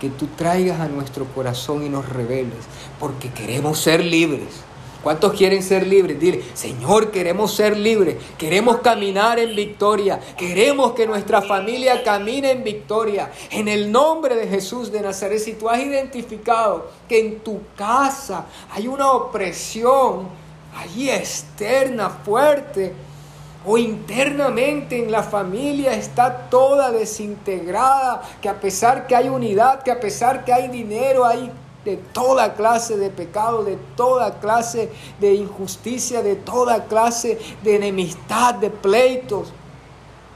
[0.00, 2.64] que tú traigas a nuestro corazón y nos reveles,
[2.98, 4.64] porque queremos ser libres.
[5.02, 6.18] ¿Cuántos quieren ser libres?
[6.20, 12.62] Dile, Señor, queremos ser libres, queremos caminar en victoria, queremos que nuestra familia camine en
[12.62, 13.32] victoria.
[13.50, 18.46] En el nombre de Jesús de Nazaret, si tú has identificado que en tu casa
[18.70, 20.28] hay una opresión
[20.76, 22.92] allí externa, fuerte,
[23.64, 29.90] o internamente en la familia está toda desintegrada, que a pesar que hay unidad, que
[29.90, 31.50] a pesar que hay dinero, hay
[31.84, 38.54] de toda clase de pecado, de toda clase de injusticia, de toda clase de enemistad,
[38.54, 39.52] de pleitos.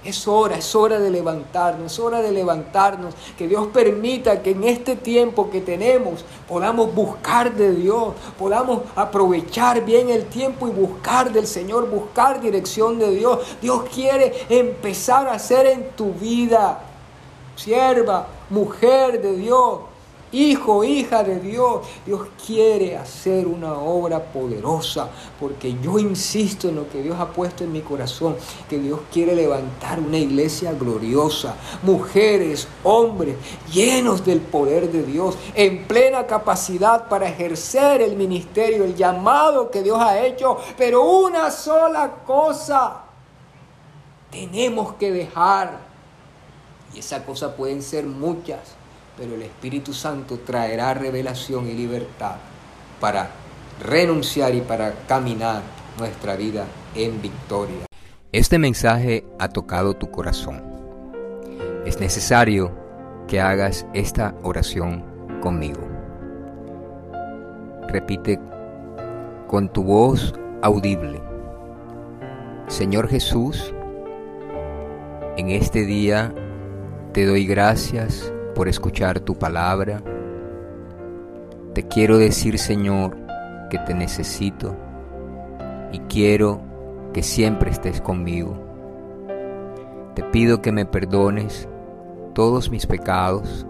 [0.05, 4.62] Es hora, es hora de levantarnos, es hora de levantarnos, que Dios permita que en
[4.62, 11.32] este tiempo que tenemos podamos buscar de Dios, podamos aprovechar bien el tiempo y buscar
[11.32, 13.40] del Señor, buscar dirección de Dios.
[13.61, 16.78] Dios quiere empezar a hacer en tu vida,
[17.57, 19.80] sierva, mujer de Dios,
[20.37, 21.87] hijo, hija de Dios.
[22.05, 25.09] Dios quiere hacer una obra poderosa
[25.41, 28.37] porque yo insisto en lo que Dios ha puesto en mi corazón,
[28.68, 33.37] que Dios quiere levantar una iglesia gloriosa, mujeres, hombres
[33.72, 39.82] llenos del poder de Dios, en plena capacidad para ejercer el ministerio, el llamado que
[39.82, 43.03] Dios ha hecho, pero una sola cosa
[44.30, 45.87] tenemos que dejar.
[46.95, 48.76] Y esa cosa pueden ser muchas
[49.17, 52.37] pero el Espíritu Santo traerá revelación y libertad
[53.01, 53.31] para
[53.83, 55.62] renunciar y para caminar
[55.99, 57.87] nuestra vida en victoria.
[58.33, 60.62] Este mensaje ha tocado tu corazón.
[61.87, 62.73] Es necesario
[63.29, 65.05] que hagas esta oración
[65.41, 65.81] conmigo.
[67.89, 68.39] Repite
[69.47, 71.23] con tu voz audible.
[72.69, 73.73] Señor Jesús,
[75.37, 76.35] en este día
[77.12, 80.02] te doy gracias por escuchar tu palabra.
[81.74, 83.14] Te quiero decir, Señor,
[83.68, 84.74] que te necesito
[85.92, 86.62] y quiero
[87.12, 88.57] que siempre estés conmigo.
[90.14, 91.68] Te pido que me perdones
[92.32, 93.66] todos mis pecados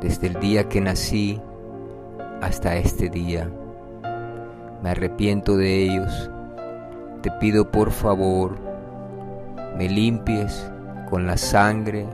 [0.00, 1.38] desde el día que nací
[2.40, 3.50] hasta este día.
[4.82, 6.30] Me arrepiento de ellos.
[7.20, 8.56] Te pido por favor,
[9.76, 10.72] me limpies
[11.10, 12.06] con la sangre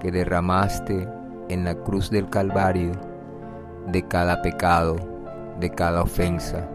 [0.00, 1.15] que derramaste
[1.48, 2.92] en la cruz del Calvario
[3.86, 4.96] de cada pecado,
[5.60, 6.68] de cada ofensa,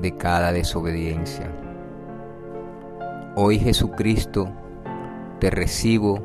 [0.00, 1.50] de cada desobediencia.
[3.36, 4.48] Hoy Jesucristo,
[5.38, 6.20] te recibo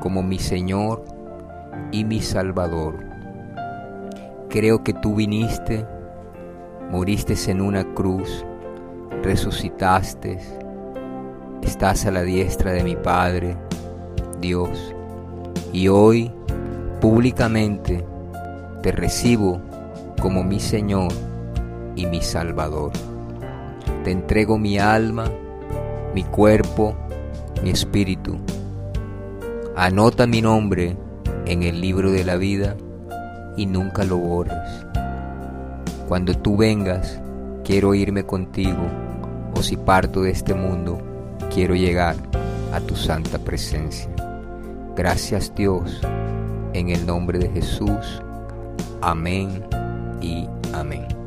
[0.00, 1.04] como mi Señor
[1.90, 3.04] y mi Salvador.
[4.48, 5.86] Creo que tú viniste,
[6.90, 8.44] moriste en una cruz,
[9.22, 10.38] resucitaste,
[11.62, 13.56] estás a la diestra de mi Padre,
[14.40, 14.91] Dios
[15.72, 16.30] y hoy
[17.00, 18.04] públicamente
[18.82, 19.60] te recibo
[20.20, 21.12] como mi Señor
[21.96, 22.92] y mi Salvador.
[24.04, 25.24] Te entrego mi alma,
[26.14, 26.94] mi cuerpo,
[27.62, 28.38] mi espíritu.
[29.76, 30.96] Anota mi nombre
[31.46, 32.76] en el libro de la vida
[33.56, 34.86] y nunca lo borres.
[36.08, 37.20] Cuando tú vengas,
[37.64, 38.86] quiero irme contigo,
[39.56, 41.00] o si parto de este mundo,
[41.52, 42.16] quiero llegar
[42.72, 44.08] a tu santa presencia.
[44.94, 46.00] Gracias Dios,
[46.74, 48.22] en el nombre de Jesús.
[49.00, 49.64] Amén
[50.20, 51.21] y amén.